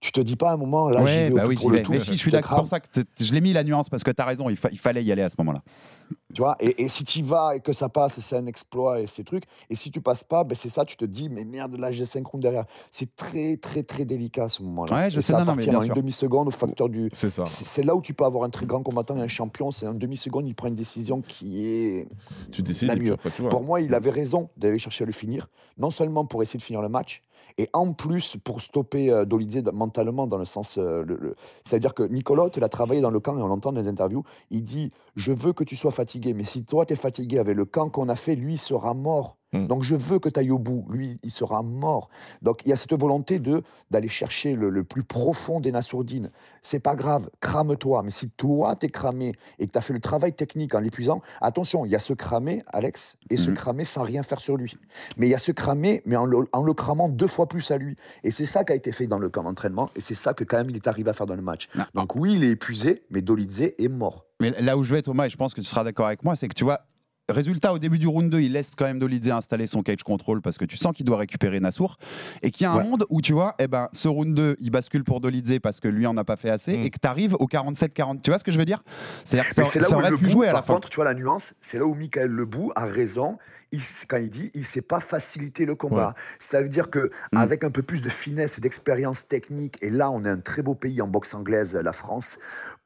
[0.00, 1.92] Tu te dis pas à un moment, là, Ouais, bah oui, pour le tout.
[1.92, 4.10] Mais je suis d'accord, c'est pour ça que je l'ai mis la nuance parce que
[4.10, 5.62] tu as raison, il, fa- il fallait y aller à ce moment-là.
[6.32, 9.06] Tu vois, et, et si tu vas et que ça passe, c'est un exploit et
[9.06, 9.44] ces trucs.
[9.68, 12.04] Et si tu passes pas, ben c'est ça, tu te dis, mais merde, là j'ai
[12.04, 12.66] 5 rounds derrière.
[12.92, 14.94] C'est très, très, très délicat à ce moment-là.
[14.94, 17.10] Ouais, je Et sais, ça non, mais bien une demi-seconde au facteur du.
[17.12, 17.44] C'est ça.
[17.46, 19.70] C'est c'est là où tu peux avoir un très grand combattant et un champion.
[19.70, 22.08] C'est en demi-seconde, il prend une décision qui est.
[22.52, 23.16] Tu décides la mieux.
[23.48, 25.48] Pour moi, il avait raison d'aller chercher à le finir.
[25.78, 27.22] Non seulement pour essayer de finir le match,
[27.60, 30.78] et en plus pour stopper euh, dans- mentalement dans le sens.
[30.78, 31.04] euh,
[31.64, 34.24] C'est-à-dire que Nicolas, il a travaillé dans le camp et on l'entend dans les interviews.
[34.50, 37.56] Il dit Je veux que tu sois fatigué, mais si toi, tu es fatigué avec
[37.56, 39.36] le camp qu'on a fait, lui, sera mort.
[39.52, 39.66] Mm.
[39.66, 40.86] Donc je veux que tu ailles au bout.
[40.90, 42.08] Lui, il sera mort.
[42.42, 46.30] Donc il y a cette volonté de d'aller chercher le, le plus profond des Nassourdines.
[46.62, 48.02] C'est pas grave, crame-toi.
[48.04, 51.20] Mais si toi, t'es cramé et que tu as fait le travail technique en l'épuisant,
[51.40, 53.56] attention, il y a ce cramé, Alex, et ce Mhm.
[53.56, 54.76] cramé sans rien faire sur lui.
[55.16, 57.70] Mais il y a ce cramé, mais en le, en le cramant deux fois plus
[57.70, 57.96] à lui.
[58.24, 60.44] Et c'est ça qui a été fait dans le camp d'entraînement, et c'est ça que
[60.44, 61.68] quand même il est arrivé à faire dans le match.
[61.78, 61.88] Ah.
[61.94, 64.26] Donc oui, il est épuisé, mais Dolidze est mort.
[64.40, 66.34] Mais là où je vais, Thomas, et je pense que tu seras d'accord avec moi,
[66.36, 66.80] c'est que tu vois,
[67.32, 70.40] résultat, au début du round 2, il laisse quand même Dolidze installer son cage control
[70.42, 71.96] parce que tu sens qu'il doit récupérer Nassour.
[72.42, 72.84] Et qu'il y a un Ouais.
[72.84, 75.88] monde où, tu vois, eh ben, ce round 2, il bascule pour Dolidze parce que
[75.88, 76.82] lui en a pas fait assez Mm.
[76.82, 78.22] et que tu arrives au 47-40.
[78.22, 78.82] Tu vois ce que je veux dire?
[79.24, 80.74] C'est-à-dire que ça, Mais c'est là ça où aurait pu jouer à la par fin.
[80.74, 83.38] contre, tu vois la nuance, c'est là où Michael Lebou a raison.
[83.72, 86.14] Il, quand il dit, il sait pas faciliter le combat.
[86.40, 87.36] Ça veut dire que Mm.
[87.36, 90.62] avec un peu plus de finesse et d'expérience technique, et là on est un très
[90.62, 92.36] beau pays en boxe anglaise, la France,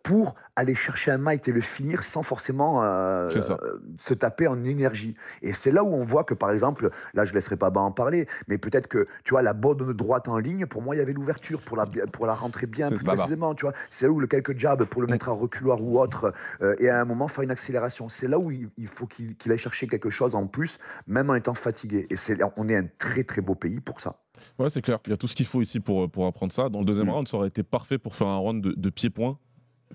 [0.02, 3.56] pour aller chercher un might et le finir sans forcément euh, euh,
[3.98, 5.14] se taper en énergie.
[5.42, 7.92] Et c'est là où on voit que par exemple, là je laisserai pas bas en
[7.92, 11.02] parler, mais peut-être que tu vois la bonne droite en ligne, pour moi il y
[11.02, 13.74] avait l'ouverture pour la pour la rentrer bien plus précisément, tu vois.
[13.90, 15.10] C'est là où le quelques jabs pour le Mm.
[15.10, 18.08] mettre à reculoir ou autre euh, et à un moment faire une accélération.
[18.08, 21.34] C'est là où il, il faut qu'il aille chercher quelque chose en plus, même en
[21.34, 22.06] étant fatigué.
[22.10, 24.20] Et c'est, on est un très très beau pays pour ça.
[24.58, 24.98] Ouais, c'est clair.
[25.06, 26.68] Il y a tout ce qu'il faut ici pour, pour apprendre ça.
[26.68, 27.10] Dans le deuxième Mm.
[27.10, 29.38] round, ça aurait été parfait pour faire un round de, de pied-point.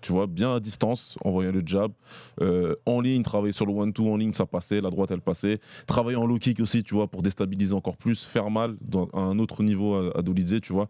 [0.02, 1.92] Tu vois, bien à distance, envoyer le jab.
[2.42, 4.82] Euh, en ligne, travailler sur le one-two en ligne, ça passait.
[4.82, 5.60] La droite, elle passait.
[5.88, 9.20] Travailler en low kick aussi, tu vois, pour déstabiliser encore plus, faire mal dans, à
[9.20, 10.88] un autre niveau à, à Dolidze, tu vois.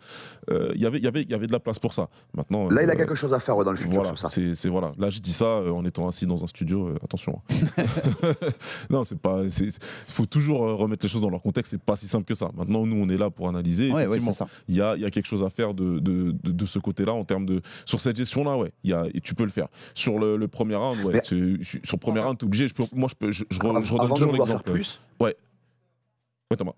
[0.51, 2.09] Euh, il y avait- il y avait- il y avait de la place pour ça.
[2.35, 2.69] Maintenant.
[2.69, 4.41] Là, il a euh, quelque chose à faire ouais, dans le futur voilà, sur ça.
[4.53, 4.91] c'est voilà.
[4.97, 6.87] Là, je dis ça euh, en étant assis dans un studio.
[6.89, 7.41] euh, attention.
[7.49, 7.83] hein.
[8.89, 9.41] non, c'est pas.
[9.43, 9.71] Il
[10.07, 11.71] faut toujours euh, remettre les choses dans leur contexte.
[11.71, 12.49] C'est pas si simple que ça.
[12.55, 13.91] Maintenant, nous, on est là pour analyser.
[13.91, 14.19] Ouais, ouais,
[14.67, 16.79] il y a, il y a quelque chose à faire de, de, de, de ce
[16.79, 18.71] côté-là en termes de sur cette gestion-là, ouais.
[18.83, 19.67] Il y a, et tu peux le faire.
[19.95, 21.23] Sur le, le premier round, ouais.
[21.23, 22.67] Sur le premier round, t'es obligé.
[22.67, 23.31] Je peux, moi, je peux.
[23.31, 23.83] Je, je, redonne
[24.13, 24.71] toujours l'exemple.
[24.71, 24.99] plus,
[26.51, 26.73] Ouais, Thomas.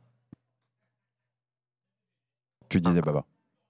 [2.67, 3.25] Tu disais, Baba.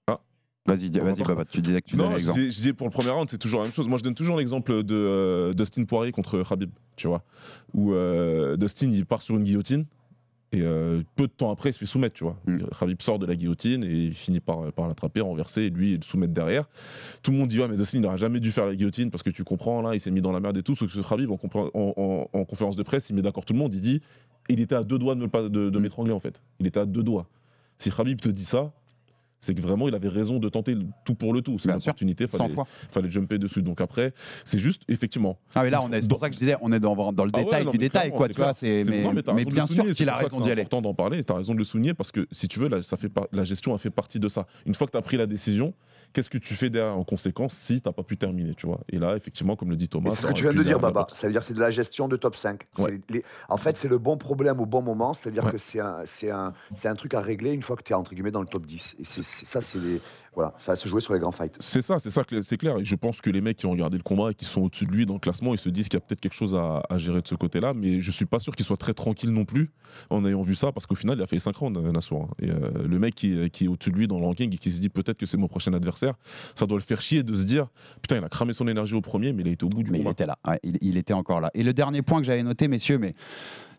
[0.08, 0.20] Ah.
[0.66, 2.38] Vas-y, vas-y, Baba, tu disais que tu donnais l'exemple.
[2.38, 3.88] disais, je disais pour le premier round, c'est toujours la même chose.
[3.88, 7.22] Moi, je donne toujours l'exemple de euh, Dustin Poirier contre Khabib, tu vois,
[7.72, 9.86] où euh, Dustin il part sur une guillotine
[10.54, 12.36] Et euh, peu de temps après, il se fait soumettre, tu vois.
[12.46, 12.58] Mm.
[12.78, 16.02] Khabib sort de la guillotine et il finit par, par l'attraper, renverser et lui le
[16.02, 16.68] soumettre derrière.
[17.22, 19.22] Tout le monde dit ouais, mais Dustin il n'aurait jamais dû faire la guillotine parce
[19.22, 20.76] que tu comprends là, il s'est mis dans la merde et tout.
[20.76, 23.58] Sauf que Khabib en, en- en- en conférence de presse, il met d'accord tout le
[23.58, 23.74] monde.
[23.74, 24.02] Il dit
[24.50, 25.82] il était à deux doigts de, pas- de, de Mm.
[25.82, 26.42] m'étrangler en fait.
[26.60, 27.26] Il était à deux doigts.
[27.78, 28.72] Si Khabib te dit ça,
[29.42, 31.58] c'est que vraiment il avait raison de tenter le tout pour le tout.
[31.58, 31.90] C'est Bien une sûr.
[31.90, 32.66] opportunité, 100 fallait, fois.
[32.90, 33.60] fallait jumper dessus.
[33.60, 34.14] Donc après,
[34.46, 35.38] c'est juste effectivement.
[35.54, 37.24] Ah mais là, on est, c'est pour ça que je disais, on est dans, dans
[37.24, 38.28] le Ah ouais, détail non, du détail, quoi.
[38.28, 40.14] c'est Tu vois, c'est C'est- mais, non, mais t'as mais bien sûr qu'il c'est a
[40.14, 40.62] raison d'y c'est aller.
[40.62, 42.80] important d'en parler, tu as raison de le souligner parce que si tu veux, là,
[42.82, 44.46] ça fait par- la gestion a fait partie de ça.
[44.64, 45.74] Une fois que tu as pris la décision,
[46.12, 48.80] qu'est-ce que tu fais derrière en conséquence si tu n'as pas pu terminer, tu vois?
[48.90, 51.00] Et là, effectivement, comme le dit Thomas, c'est ce que tu viens de dire, Baba.
[51.02, 51.14] boxe.
[51.14, 52.62] Ça veut dire c'est de la gestion de top 5.
[52.76, 53.00] C'est Ouais.
[53.10, 55.14] les- En fait, c'est le bon problème au bon moment.
[55.14, 55.52] C'est-à-dire Ouais.
[55.52, 58.14] que c'est un, un, c'est un truc à régler une fois que tu es entre
[58.14, 58.96] guillemets dans le top 10.
[59.00, 60.00] Et ça, c'est les-
[60.34, 61.56] voilà, ça va se jouer sur les grands fights.
[61.60, 62.78] C'est ça, c'est ça, que- c'est clair.
[62.78, 64.86] Et je pense que les mecs qui ont regardé le combat et qui sont au-dessus
[64.86, 66.82] de lui dans le classement, ils se disent qu'il y a peut-être quelque chose à,
[66.88, 67.74] à gérer de ce côté-là.
[67.74, 69.70] Mais je suis pas sûr qu'il soit très tranquille non plus
[70.08, 72.22] en ayant vu ça, parce qu'au final, il a fait 5 rounds, euh, Nassour.
[72.22, 72.34] hein.
[72.40, 74.72] Et euh, le mec qui, qui est au-dessus de lui dans le ranking et qui
[74.72, 76.14] se dit peut-être que c'est mon prochain adversaire,
[76.54, 77.66] ça doit le faire chier de se dire
[78.00, 79.90] putain, il a cramé son énergie au premier, mais il a été au bout du
[79.90, 81.50] Mais il était là, ouais, il, il était encore là.
[81.54, 83.71] Et le dernier point que j'avais noté, messieurs, mais euh,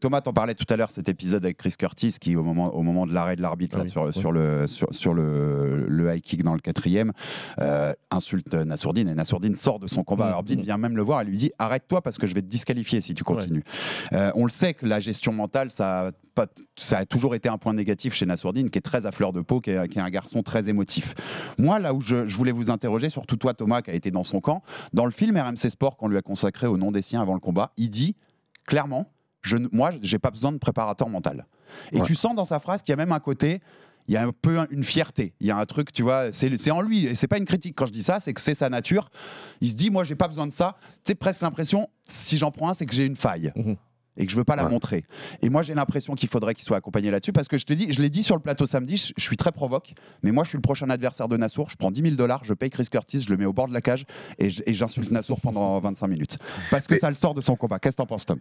[0.00, 2.82] Thomas t'en parlait tout à l'heure, cet épisode avec Chris Curtis qui, au moment, au
[2.82, 4.12] moment de l'arrêt de l'arbitre Ah oui, sur, ouais.
[4.12, 7.12] sur le, sur, sur le, le high kick dans le quatrième,
[7.60, 10.30] euh, insulte Nassourdine et Nassourdine sort de son combat.
[10.30, 13.00] L'arbitre vient même le voir et lui dit arrête-toi parce que je vais te disqualifier
[13.00, 13.64] si tu continues.
[14.12, 16.46] Euh, on le sait que la gestion mentale, ça a, pas-
[16.76, 19.40] ça a toujours été un point négatif chez Nassourdine, qui est très à fleur de
[19.40, 21.14] peau, qui est, qui est un garçon très émotif.
[21.58, 24.24] Moi, là où je, je voulais vous interroger, surtout toi, Thomas, qui a été dans
[24.24, 27.20] son camp, dans le film RMC Sport qu'on lui a consacré au nom des siens
[27.20, 28.16] avant le combat, il dit
[28.66, 29.06] clairement
[29.46, 31.46] je, Moi, j'ai pas besoin de préparateur mental.
[31.92, 32.06] Et Ouais.
[32.06, 33.60] tu sens dans sa phrase qu'il y a même un côté.
[34.08, 36.30] Il y a un peu un- une fierté, il y a un truc, tu vois,
[36.32, 38.54] c'est en lui, et c'est pas une critique quand je dis ça, c'est que c'est
[38.54, 39.10] sa nature.
[39.60, 40.76] Il se dit, moi, j'ai pas besoin de ça.
[41.04, 43.76] Tu sais, presque l'impression, si j'en prends un, c'est que j'ai une faille Mhm.
[44.16, 44.70] Et que je veux pas la Ouais.
[44.70, 45.04] montrer.
[45.42, 47.92] Et moi, j'ai l'impression qu'il faudrait qu'il soit accompagné là-dessus parce que je te dis,
[47.92, 49.92] je l'ai dit sur le plateau samedi, je, je suis très provoque,
[50.22, 51.70] mais moi, je suis le prochain adversaire de Nassour.
[51.70, 53.74] Je prends 10 000 dollars, je paye Chris Curtis, je le mets au bord de
[53.74, 54.04] la cage
[54.38, 56.38] et j'insulte Nassour pendant 25 minutes
[56.70, 57.78] parce que Mais- ça le sort de son combat.
[57.78, 58.38] Qu'est-ce que t'en penses, Tom?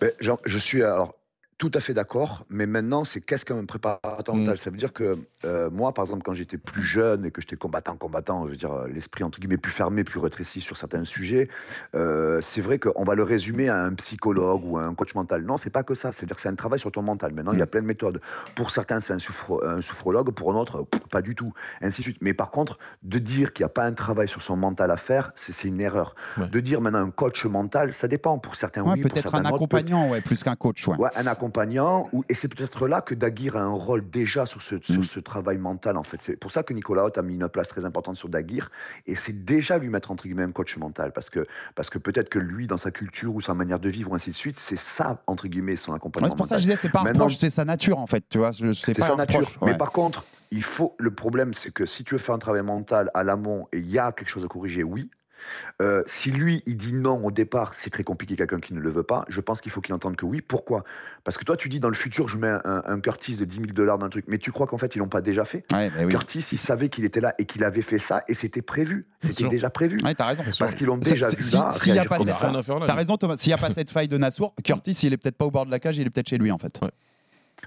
[0.00, 1.14] Ben, je suis alors
[1.62, 4.38] tout à fait d'accord, mais maintenant, c'est qu'est-ce qu'un préparateur Mm.
[4.40, 7.40] mental Ça veut dire que euh, moi, par exemple, quand j'étais plus jeune et que
[7.40, 10.76] j'étais combattant, combattant, je veux dire, euh, l'esprit entre guillemets plus fermé, plus rétréci sur
[10.76, 11.48] certains sujets,
[11.94, 15.42] euh, c'est vrai qu'on va le résumer à un psychologue ou à un coach mental.
[15.44, 16.10] Non, c'est pas que ça.
[16.10, 17.32] C'est-à-dire que c'est un travail sur ton mental.
[17.32, 18.20] Maintenant, il y a plein de méthodes.
[18.56, 21.52] Pour certains, c'est un, souffre- un sophrologue, pour d'autres, pff, pas du tout.
[21.80, 22.18] Ainsi de suite.
[22.22, 24.96] Mais par contre, de dire qu'il n'y a pas un travail sur son mental à
[24.96, 26.16] faire, c'est une erreur.
[26.38, 26.48] Ouais.
[26.48, 28.38] De dire maintenant un coach mental, ça dépend.
[28.40, 29.02] Pour certains, Ouais, oui.
[29.02, 29.42] Peut-être un.
[29.42, 30.88] Peut- accompagnant, ouais, plus qu'un coach.
[30.88, 31.51] Ouais, un accompagnant,
[32.28, 35.04] et c'est peut-être là que Daguir a un rôle déjà sur ce, sur Mm.
[35.04, 36.20] ce travail mental, en fait.
[36.20, 38.70] C'est pour ça que Nicolas Haute a mis une place très importante sur Daguir,
[39.06, 42.28] et c'est déjà lui mettre entre guillemets un coach mental, parce que, parce que peut-être
[42.28, 44.78] que lui, dans sa culture ou sa manière de vivre, ou ainsi de suite, c'est
[44.78, 46.62] ça, entre guillemets, son Ouais, accompagnement c'est pour ça que mental.
[46.62, 48.24] je disais, c'est pas un c'est sa nature en fait.
[48.28, 49.50] Tu vois, c'est sa nature.
[49.62, 49.76] Mais ouais.
[49.76, 50.94] par contre, il faut.
[50.98, 53.90] Le problème, c'est que si tu veux faire un travail mental à l'amont et il
[53.90, 55.10] y a quelque chose à corriger, oui.
[55.80, 58.90] Euh, si lui, il dit non au départ, c'est très compliqué, quelqu'un qui ne le
[58.90, 59.24] veut pas.
[59.28, 60.40] Je pense qu'il faut qu'il entende que oui.
[60.40, 60.84] Pourquoi?
[61.24, 63.56] Parce que toi, tu dis dans le futur, je mets un, un Curtis de 10
[63.56, 65.64] 000 dollars dans le truc, mais tu crois qu'en fait, ils l'ont pas déjà fait?
[65.72, 66.10] Ouais, bah oui.
[66.10, 69.06] Curtis, il savait qu'il était là et qu'il avait fait ça, et c'était prévu.
[69.20, 69.98] C'était déjà prévu.
[70.04, 70.44] Ouais, raison.
[70.58, 71.70] Parce qu'ils l'ont déjà vu si- là.
[71.70, 72.24] s'il y a pas lui.
[72.94, 73.36] raison, Thomas.
[73.36, 75.66] S'il n'y a pas cette faille de Nassour, Curtis, il est peut-être pas au bord
[75.66, 76.78] de la cage, il est peut-être chez lui en fait.
[76.82, 76.90] Ouais.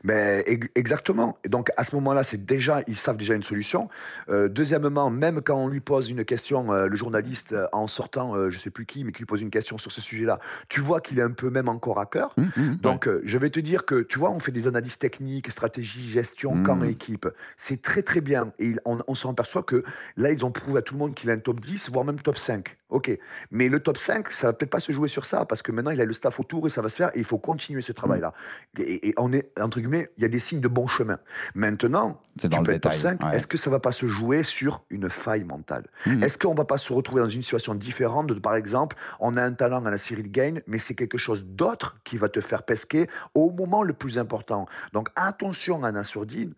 [0.03, 1.37] Mais ex- exactement.
[1.43, 3.89] Et donc à ce moment-là, c'est déjà, ils savent déjà une solution.
[4.29, 8.49] Euh, deuxièmement, même quand on lui pose une question, euh, le journaliste euh, en sortant,
[8.49, 10.39] je sais plus qui, mais qui lui pose une question sur ce sujet-là,
[10.69, 12.33] tu vois qu'il est un peu même encore à cœur.
[12.37, 12.75] Hum, hum.
[12.81, 16.55] Donc, je vais te dire que, tu vois, on fait des analyses techniques, stratégie, gestion,
[16.55, 16.63] Mm.
[16.63, 17.27] camp et équipe.
[17.57, 18.51] C'est très, très bien.
[18.59, 19.83] Et on, on s'en aperçoit que
[20.17, 22.19] là, ils ont prouvé à tout le monde qu'il a un top 10, voire même
[22.19, 22.77] top 5.
[22.89, 23.17] OK.
[23.51, 25.91] Mais le top 5, ça va peut-être pas se jouer sur ça, parce que maintenant,
[25.91, 27.91] il a le staff autour et ça va se faire, et il faut continuer ce
[27.91, 28.33] travail-là.
[28.77, 31.19] Et, et on est, entre guillemets, il y a des signes de bon chemin.
[31.55, 33.17] Maintenant, tu dans peux le être top détail.
[33.19, 33.37] 5, ouais.
[33.37, 35.85] est-ce que ça va pas se jouer sur une faille mentale?
[36.05, 36.23] Mhm.
[36.23, 39.41] Est-ce qu'on va pas se retrouver dans une situation différente de, par exemple, on a
[39.41, 42.63] un talent à la Cyril Gain, mais c'est quelque chose d'autre qui va te faire
[42.63, 44.67] pesquer au moment le plus important?
[44.93, 46.53] Donc attention, Anna Sourdine,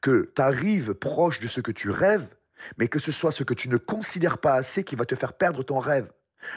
[0.00, 2.28] que tu arrives proche de ce que tu rêves,
[2.78, 5.32] mais que ce soit ce que tu ne considères pas assez qui va te faire
[5.34, 6.10] perdre ton rêve.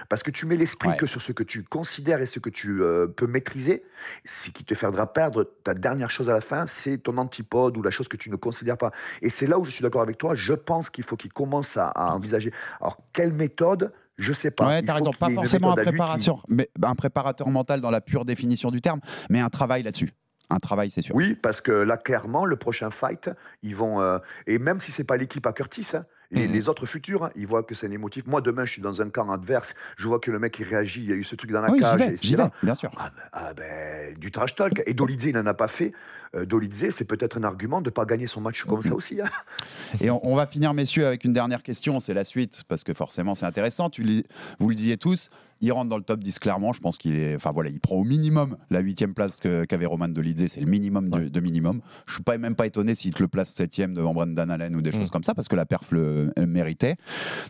[0.09, 0.97] Parce que tu mets l'esprit Ouais.
[0.97, 3.83] que sur ce que tu considères et ce que tu euh, peux maîtriser,
[4.25, 7.83] ce qui te fera perdre ta dernière chose à la fin, c'est ton antipode ou
[7.83, 8.89] la chose que tu ne considères pas.
[9.21, 10.33] Et c'est là où je suis d'accord avec toi.
[10.33, 12.51] Je pense qu'il faut qu'il commence à, à envisager.
[12.81, 13.93] Alors, quelle méthode?
[14.17, 14.65] Je sais pas.
[14.67, 15.11] Ouais, faut raison.
[15.11, 19.49] Pas forcément qui- mais un préparateur mental dans la pure définition du terme, mais un
[19.49, 20.11] travail là-dessus.
[20.49, 21.15] Un travail, c'est sûr.
[21.15, 23.29] Oui, parce que là, clairement, le prochain fight,
[23.63, 24.01] ils vont.
[24.01, 26.53] euh, et même si c'est pas l'équipe à Curtis, hein, Les, Mhm.
[26.53, 28.25] les autres futurs, hein, ils voient que c'est un émotif.
[28.25, 31.01] Moi, demain, je suis dans un camp adverse, je vois que le mec, il réagit,
[31.03, 31.99] il y a eu ce truc dans la oui, cage.
[31.99, 32.45] vais, et j'y c'est là.
[32.45, 32.91] vais, bien sûr.
[32.97, 34.81] Ah ben, ah ben, du trash talk.
[34.85, 35.91] Et Dolidze, il n'en a pas fait.
[36.35, 39.21] Euh, Dolidze, c'est peut-être un argument de ne pas gagner son match comme ça aussi.
[39.21, 39.29] hein.
[40.01, 41.99] Et on, on va finir, messieurs, avec une dernière question.
[41.99, 43.89] C'est la suite, parce que forcément, c'est intéressant.
[43.89, 44.23] Tu
[44.59, 45.29] vous le disiez tous.
[45.61, 46.73] Il rentre dans le top 10 clairement.
[46.73, 47.33] Je pense qu'il est.
[47.35, 50.47] Enfin voilà, il prend au minimum la huitième place qu'avait Roman Dolidze.
[50.47, 51.79] C'est le minimum de, de minimum.
[52.07, 54.81] Je suis pas même pas étonné s'il te le place septième devant Brendan Allen ou
[54.81, 56.95] des choses comme ça, parce que la perf le euh, méritait.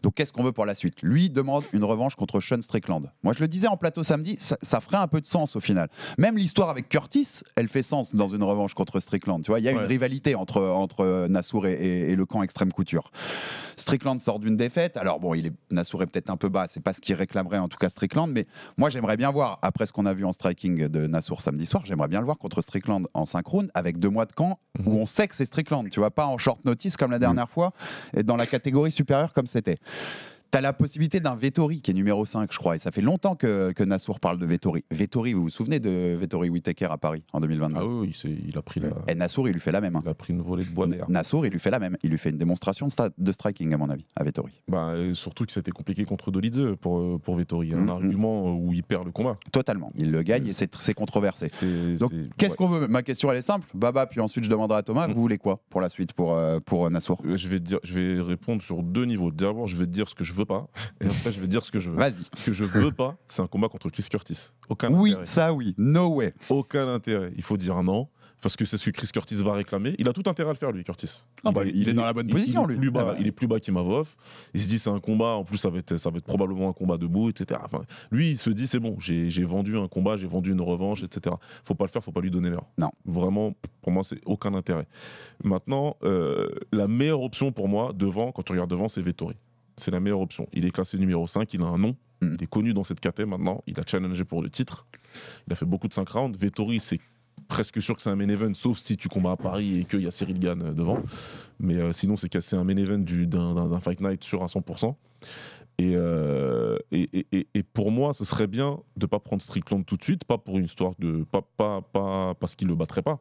[0.04, 1.02] Donc qu'est-ce qu'on veut pour la suite?
[1.02, 3.12] Lui demande une revanche contre Sean Strickland.
[3.24, 5.60] Moi, je le disais en plateau samedi, ça, ça ferait un peu de sens au
[5.60, 5.90] final.
[6.18, 9.42] Même l'histoire avec Curtis, elle fait sens dans une revanche contre Strickland.
[9.44, 12.44] Tu vois, il y a une rivalité entre, entre Nassour et, et- et le camp
[12.44, 13.12] extrême couture.
[13.78, 14.98] Strickland sort d'une défaite.
[14.98, 17.58] Alors bon, il est, Nassour est peut-être un peu bas, c'est pas ce qu'il réclamerait
[17.58, 18.48] en tout cas Strickland, mais
[18.78, 21.84] moi j'aimerais bien voir, après ce qu'on a vu en striking de Nassour samedi soir,
[21.86, 25.06] j'aimerais bien le voir contre Strickland en synchrone avec deux mois de camp où on
[25.06, 27.74] sait que c'est Strickland, tu vois, pas en short notice comme la dernière fois,
[28.16, 29.78] et dans la catégorie supérieure comme c'était.
[30.56, 33.36] T'as la possibilité d'un Vettori qui est numéro 5, je crois, et ça fait longtemps
[33.36, 34.86] que, que Nassour parle de Vettori.
[34.90, 38.16] Vettori, vous vous souvenez de Vettori Whittaker à Paris en 2022 Ah oui,
[38.48, 39.98] il, a pris la, Et Nassour, il lui fait la même.
[39.98, 40.02] hein.
[40.06, 41.10] il a pris une volée de bois d'air.
[41.10, 41.98] Nassour, il lui fait la même.
[42.04, 42.88] Il lui fait une démonstration
[43.18, 44.62] de, striking, à mon avis, à Vettori.
[44.70, 47.74] Bah, euh, surtout que c'était compliqué contre Dolidze pour, euh, pour Vettori.
[47.74, 47.90] Un Mhm.
[47.90, 49.38] argument où il perd le combat.
[49.52, 49.92] Totalement.
[49.96, 51.50] Il le gagne et c'est controversé.
[52.00, 52.56] Donc, qu'est-ce ouais.
[52.56, 52.88] qu'on veut?
[52.88, 53.68] Ma question, elle est simple.
[53.74, 55.10] Baba, puis ensuite, je demanderai à Thomas.
[55.10, 55.16] Mm.
[55.16, 57.20] Vous voulez quoi pour la suite, pour, euh, pour euh, Nassour?
[57.26, 59.32] Euh, Je vais, dire, je vais répondre sur deux niveaux.
[59.32, 60.68] D'abord, je vais te dire ce que je veux pas,
[61.02, 61.98] et après, je vais dire ce que je veux.
[61.98, 62.14] Vas-y.
[62.38, 64.52] Ce que je veux pas, c'est un combat contre Chris Curtis.
[64.70, 65.26] Aucun Oui, intérêt.
[65.26, 65.76] ça, oui.
[65.78, 66.34] No way.
[66.50, 67.32] Aucun intérêt.
[67.36, 68.08] Il faut dire non.
[68.42, 69.96] Parce que c'est ce que Chris Curtis va réclamer.
[69.98, 71.24] Il a tout intérêt à le faire, lui, Curtis.
[71.44, 72.80] Ah bah, il est dans la bonne il- position, il est lui.
[72.82, 73.18] Plus bas, Ah bah.
[73.20, 74.08] Il est plus bas qu'Imavov.
[74.54, 75.30] Il se dit, c'est un combat.
[75.30, 77.60] En plus, ça va être, ça va être probablement un combat debout, etc.
[77.64, 80.62] Enfin, lui, il se dit, c'est bon, j'ai j'ai vendu un combat, j'ai vendu une
[80.62, 81.36] revanche, etc.
[81.64, 82.68] Faut pas le faire, faut pas lui donner l'heure.
[82.78, 82.92] Non.
[83.06, 84.86] Vraiment, pour moi, c'est aucun intérêt.
[85.44, 89.38] Maintenant, euh, la meilleure option pour moi, devant, quand tu regardes devant, c'est Vettori.
[89.78, 90.48] C'est la meilleure option.
[90.54, 91.96] Il est classé numéro 5, il a un nom.
[92.22, 92.36] Mm.
[92.38, 93.62] Il est connu dans cette caté maintenant.
[93.68, 94.88] Il a challengé pour le titre.
[95.48, 96.38] Il a fait beaucoup de 5 rounds.
[96.40, 97.00] Vettori, c'est
[97.50, 100.02] presque sûr que c'est un main event, sauf si tu combats à Paris et qu'il
[100.02, 101.00] y a Cyril Gann euh, devant.
[101.60, 104.96] Mais euh, sinon, c'est cassé un main event du- d'un fight night sur à 100%.
[105.78, 109.86] Et, euh, et, et- et- et pour moi, ce serait bien de pas prendre Strickland
[109.86, 111.26] tout de suite, pas pour une histoire de.
[111.30, 113.20] pas, pas, pas parce qu'il le battrait pas.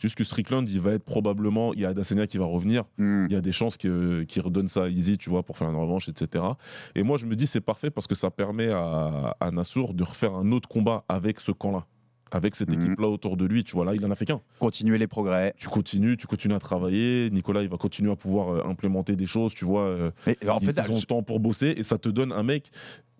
[0.00, 1.72] Juste que Strickland, il va être probablement.
[1.74, 2.84] Il y a Adesanya qui va revenir.
[2.98, 3.26] Mm.
[3.28, 5.76] Il y a des chances qu'il redonne ça à Easy, tu vois, pour faire une
[5.76, 6.44] revanche, etc.
[6.94, 10.02] Et moi, je me dis, c'est parfait parce que ça permet à, à Nassour de
[10.04, 11.86] refaire un autre combat avec ce camp-là.
[12.34, 12.80] Avec cette Mhm.
[12.80, 14.40] équipe-là autour de lui, tu vois, là, il en a fait qu'un.
[14.58, 15.52] Continuer les progrès.
[15.58, 17.28] Tu continues, tu continues à travailler.
[17.30, 19.82] Nicolas, il va continuer à pouvoir euh, implémenter des choses, tu vois.
[19.82, 22.32] euh, Mais en ils, fait, ils ont le temps pour bosser et ça te donne
[22.32, 22.70] un mec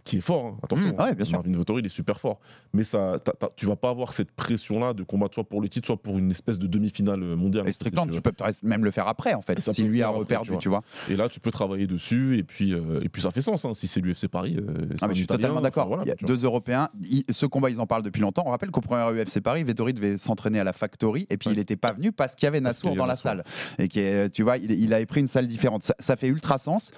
[0.04, 0.46] qui est fort.
[0.46, 0.58] hein.
[0.62, 1.34] Attention, Mmh, ouais, bien sûr.
[1.38, 2.40] Marvin Vettori, il est super fort.
[2.72, 5.86] Mais ça, t'as- tu vas pas avoir cette pression-là de combattre soit pour le titre,
[5.86, 7.68] soit pour une espèce de demi-finale euh, mondiale.
[7.68, 8.32] et Strickland, tu peux
[8.64, 10.82] même le faire après, en fait, ça si lui a reperdu, tu tu vois.
[11.08, 13.64] Et là, tu peux travailler dessus et puis, euh, et puis ça fait sens.
[13.64, 13.74] hein.
[13.74, 15.86] Si c'est l'UFC Paris, euh, Ah, mais je suis Italien, totalement enfin, d'accord.
[15.88, 16.88] voilà, Il y a deux Européens.
[17.30, 18.42] Ce combat, ils en parlent depuis longtemps.
[18.46, 21.54] On rappelle qu'au premier UFC Paris, Vettori devait s'entraîner à la Factory et puis Ouais.
[21.54, 23.44] il n'était pas venu parce qu'il y avait Nassour dans la salle.
[23.78, 25.82] Et qui est- tu vois, il, il avait pris une salle différente.
[25.84, 26.90] Ça, ça fait ultra sens.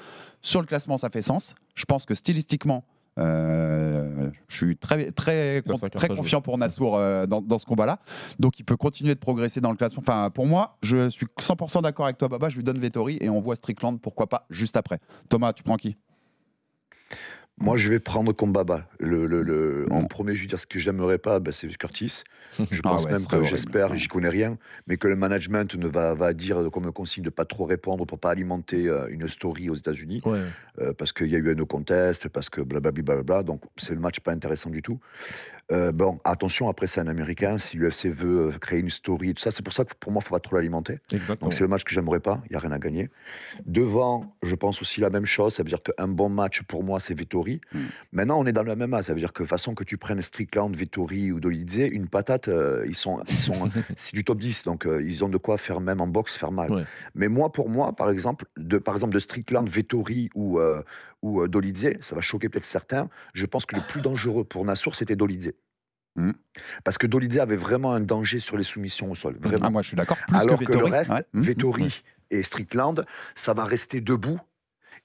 [0.43, 1.55] Sur le classement, ça fait sens.
[1.75, 2.85] Je pense que stylistiquement,
[3.19, 8.01] euh, je suis très, très, très confiant pour Nassour euh, dans, dans ce combat-là.
[8.39, 10.03] Donc il peut continuer de progresser dans le classement.
[10.05, 12.49] Enfin, pour moi, je suis 100% d'accord avec toi, Baba.
[12.49, 14.99] Je lui donne Vettori et on voit Strickland, pourquoi pas, juste après.
[15.29, 15.97] Thomas, tu prends qui?
[17.59, 18.89] Moi, je vais prendre Kombaba.
[18.99, 20.07] Le, le, le- En Non.
[20.09, 22.25] premier, je veux dire ce que j'aimerais pas, ben, c'est Curtis.
[22.71, 25.87] Je Ah pense ouais, même que j'espère, j'y connais rien, mais que le management ne
[25.87, 29.71] va, va dire comme consigne de pas trop répondre pour pas alimenter euh, une story
[29.71, 30.43] aux États-Unis, Ouais.
[30.81, 33.95] euh, parce qu'il y a eu un no contest, parce que blablabla, blablabla, donc c'est
[33.95, 34.99] le match pas intéressant du tout.
[35.73, 39.43] Euh, bon, attention, après c'est un Américain, si l'UFC veut euh, créer une story tout
[39.43, 40.99] ça, c'est pour ça que pour moi, il faut pas trop l'alimenter.
[41.13, 41.47] Exactement.
[41.47, 43.09] Donc c'est le match que j'aimerais pas, il n'y a rien à gagner.
[43.67, 47.01] Devant, je pense aussi la même chose, ça veut dire qu'un bon match pour moi,
[47.01, 47.61] c'est Vettori.
[47.73, 47.79] Mm.
[48.13, 50.75] Maintenant, on est dans le MMA, ça veut dire que façon que tu prennes Strickland,
[50.75, 54.87] Vettori ou Dolidze, une patate, euh, ils sont, ils sont, c'est du top 10, donc
[54.87, 56.71] euh, ils ont de quoi faire même en boxe faire mal.
[56.71, 56.85] Ouais.
[57.15, 60.61] Mais moi, pour moi, par exemple, de, par exemple de Strickland, Vettori ou,
[61.25, 64.63] ou euh, Dolidze, ça va choquer peut-être certains, je pense que le plus dangereux pour
[64.65, 65.53] Nassour, c'était Dolidze.
[66.17, 66.33] Mm.
[66.85, 69.67] Parce que Dolidze avait vraiment un danger sur les soumissions au sol, vraiment.
[69.67, 70.19] Ah, Moi, je suis d'accord.
[70.33, 71.25] Alors que le reste, Ouais.
[71.33, 71.43] Mmh.
[71.43, 74.39] Vettori et Strickland, ça va rester debout.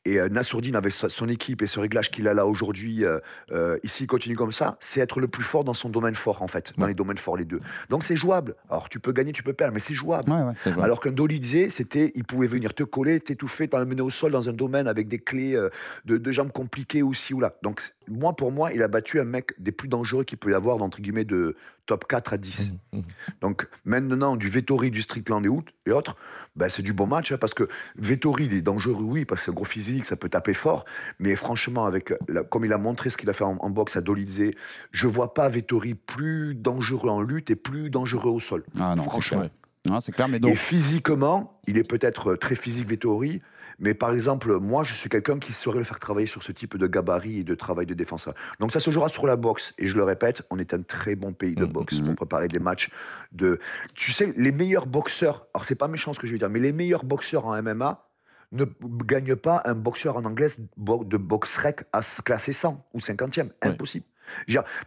[0.06, 3.20] Et euh, Nassourdine, avec so- son équipe et ce réglage qu'il a là aujourd'hui, euh,
[3.52, 6.42] euh, ici, il continue comme ça, c'est être le plus fort dans son domaine fort,
[6.42, 6.90] en fait, dans Ouais.
[6.92, 7.60] les domaines forts, les deux.
[7.90, 8.56] Donc c'est jouable.
[8.70, 10.32] Alors tu peux gagner, tu peux perdre, mais c'est jouable.
[10.32, 10.86] Ouais, ouais, c'est jouable.
[10.86, 14.54] Alors qu'un Dolidze, c'était, il pouvait venir te coller, t'étouffer, t'emmener au sol dans un
[14.54, 15.70] domaine avec des clés euh,
[16.06, 17.56] de, de jambes compliquées aussi ou là.
[17.62, 20.56] Donc moi, pour moi, il a battu un mec des plus dangereux qu'il peut y
[20.56, 22.72] avoir, d'entre guillemets, de top 4 à 10.
[22.94, 23.02] Mmh, mmh.
[23.42, 26.16] Donc maintenant, du Vettori, du Strickland et, autres- et autres,
[26.56, 29.46] ben, c'est du bon match hein, parce que Vettori, il est dangereux, oui, parce que
[29.46, 30.86] c'est un gros physique, ça peut taper fort,
[31.20, 33.96] mais franchement, avec la- comme il a montré ce qu'il a fait en, en boxe
[33.96, 34.56] à Dolizé,
[34.92, 38.64] je vois pas Vettori plus dangereux en lutte et plus dangereux au sol.
[38.80, 39.40] Ah non, c'est franchement.
[39.40, 39.50] clair.
[39.86, 40.56] Non, c'est clair, mais Et donc.
[40.58, 43.42] physiquement, il est peut-être euh, très physique Vettori,
[43.82, 46.76] mais par exemple, moi, je suis quelqu'un qui saurait le faire travailler sur ce type
[46.76, 48.34] de gabarit et de travail de défenseur.
[48.60, 49.74] Donc ça se jouera sur la boxe.
[49.78, 51.72] Et je le répète, on est un très bon pays de Mhm.
[51.72, 52.06] boxe Mhm.
[52.08, 52.90] pour préparer des matchs
[53.32, 53.60] de...
[53.96, 56.60] Tu sais, les meilleurs boxeurs, alors c'est pas méchant ce que je vais dire, mais
[56.60, 58.09] les meilleurs boxeurs en MMA
[58.52, 58.66] ne
[59.06, 60.48] gagnent pas un boxeur en anglais
[60.78, 63.50] de boxe rec à s- classé 100 ou 50e.
[63.62, 64.06] Impossible.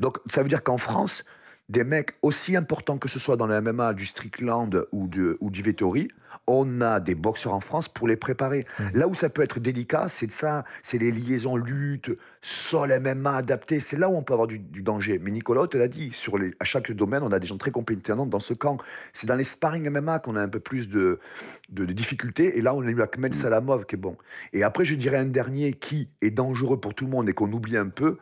[0.00, 1.24] Donc ça veut dire qu'en France,
[1.68, 5.50] des mecs aussi importants que ce soit dans le MMA, du Strickland ou, de, ou
[5.50, 6.08] du Vettori,
[6.46, 8.66] on a des boxeurs en France pour les préparer.
[8.94, 13.36] Là où ça peut être délicat, c'est de ça, c'est les liaisons lutte, sol MMA
[13.36, 15.20] adapté, c'est là où on peut avoir du, du danger.
[15.20, 17.70] Mais Nicolas te l'a dit, sur les, à chaque domaine, on a des gens très
[17.70, 18.78] compétents dans ce camp.
[19.12, 21.20] C'est dans les sparring MMA qu'on a un peu plus de,
[21.68, 24.16] de, de difficultés, et là on a eu Ahmed Salamov qui est bon.
[24.52, 27.52] Et après, je dirais un dernier qui est dangereux pour tout le monde et qu'on
[27.52, 28.18] oublie un peu,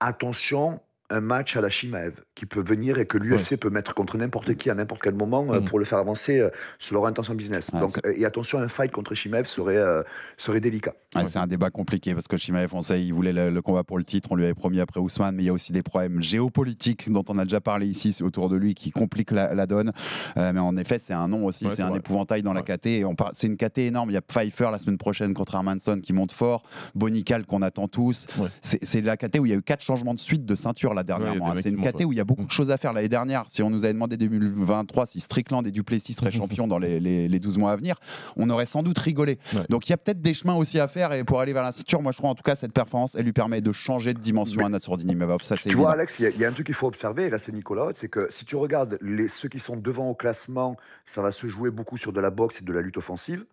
[0.00, 0.80] attention,
[1.10, 4.54] un match à la Chimaev qui peut venir et que l'UFC peut mettre contre n'importe
[4.54, 5.64] qui à n'importe quel moment euh, Mm.
[5.66, 6.48] pour le faire avancer euh,
[6.78, 7.68] sur leur intention business.
[7.72, 10.02] Ah, Donc, euh, et attention, un fight contre Chimaev serait, euh,
[10.36, 10.94] serait délicat.
[11.14, 13.84] Ouais, C'est un débat compliqué parce que Chimaev, on sait, il voulait le, le combat
[13.84, 15.82] pour le titre, on lui avait promis après Ousmane, mais il y a aussi des
[15.82, 19.66] problèmes géopolitiques dont on a déjà parlé ici autour de lui qui compliquent la, la
[19.66, 19.92] donne.
[20.36, 21.98] Euh, mais en effet, c'est un nom aussi, Ouais, c'est un vrai.
[21.98, 22.62] épouvantail dans la.
[22.62, 22.86] KT.
[22.86, 24.10] Et on parle, c'est une KT énorme.
[24.10, 26.62] Il y a Pfeiffer la semaine prochaine contre Hermanson qui monte fort,
[26.94, 28.26] Bonical qu'on attend tous.
[28.38, 28.48] Ouais.
[28.62, 30.93] C'est c'est la KT où il y a eu quatre changements de suite de ceinture
[30.94, 31.50] là dernièrement.
[31.50, 31.54] hein.
[31.62, 32.46] c'est une KT où il y a beaucoup Mm.
[32.46, 33.44] de choses à faire l'année dernière.
[33.48, 37.28] Si on nous avait demandé 2023 si Strickland et Duplessis seraient champions dans les, les-
[37.28, 37.96] les 12 mois à venir,
[38.36, 39.38] on aurait sans doute rigolé.
[39.54, 39.62] Ouais.
[39.68, 41.72] Donc il y a peut-être des chemins aussi à faire et pour aller vers la
[41.72, 44.20] ceinture, moi je trouve en tout cas cette performance, elle lui permet de changer de
[44.20, 45.42] dimension Mais- à Nassourdini Mavov.
[45.42, 45.92] Ça c'est Tu vois.
[45.92, 47.52] Alex, il y a- il y, a un truc qu'il faut observer, et là c'est
[47.52, 51.32] Nicolas c'est que si tu regardes les, ceux qui sont devant au classement, ça va
[51.32, 53.44] se jouer beaucoup sur de la boxe et de la lutte offensive.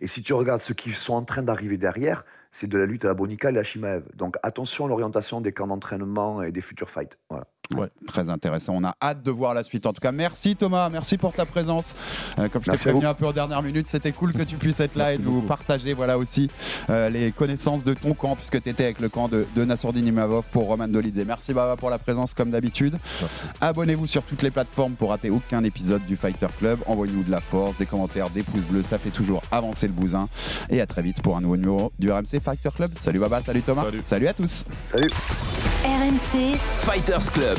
[0.00, 3.04] Et si tu regardes ceux qui sont en train d'arriver derrière, c'est de la lutte
[3.04, 4.02] à la Bonica et à la Chimaev.
[4.16, 7.18] Donc attention à l'orientation des camps d'entraînement et des futurs fights.
[7.28, 7.46] Voilà.
[7.76, 8.74] Ouais, Très intéressant.
[8.74, 9.86] On a hâte de voir la suite.
[9.86, 11.94] En tout cas, merci Thomas, merci pour ta présence.
[12.40, 14.80] Euh, comme je t'ai prévenu un peu en dernière minute, c'était cool que tu puisses
[14.80, 15.46] être là Merci et nous beaucoup.
[15.46, 16.50] partager voilà aussi
[16.88, 20.10] euh, les connaissances de ton camp puisque tu étais avec le camp de, de Nassourdine
[20.12, 21.24] Mavov pour Roman Dolidze.
[21.24, 22.98] Merci Baba pour la présence comme d'habitude.
[23.60, 26.80] Abonnez-vous sur toutes les plateformes pour rater aucun épisode du Fighter Club.
[26.86, 30.28] Envoyez-nous de la force, des commentaires, des pouces bleus, ça fait toujours avancer le bousin.
[30.70, 32.92] Et à très vite pour un nouveau numéro du RMC Fighter Club.
[33.00, 34.28] Salut Baba, salut Thomas, Salut.
[34.28, 34.64] à tous.
[34.86, 35.10] Salut
[35.84, 37.58] RMC, Fighters Club.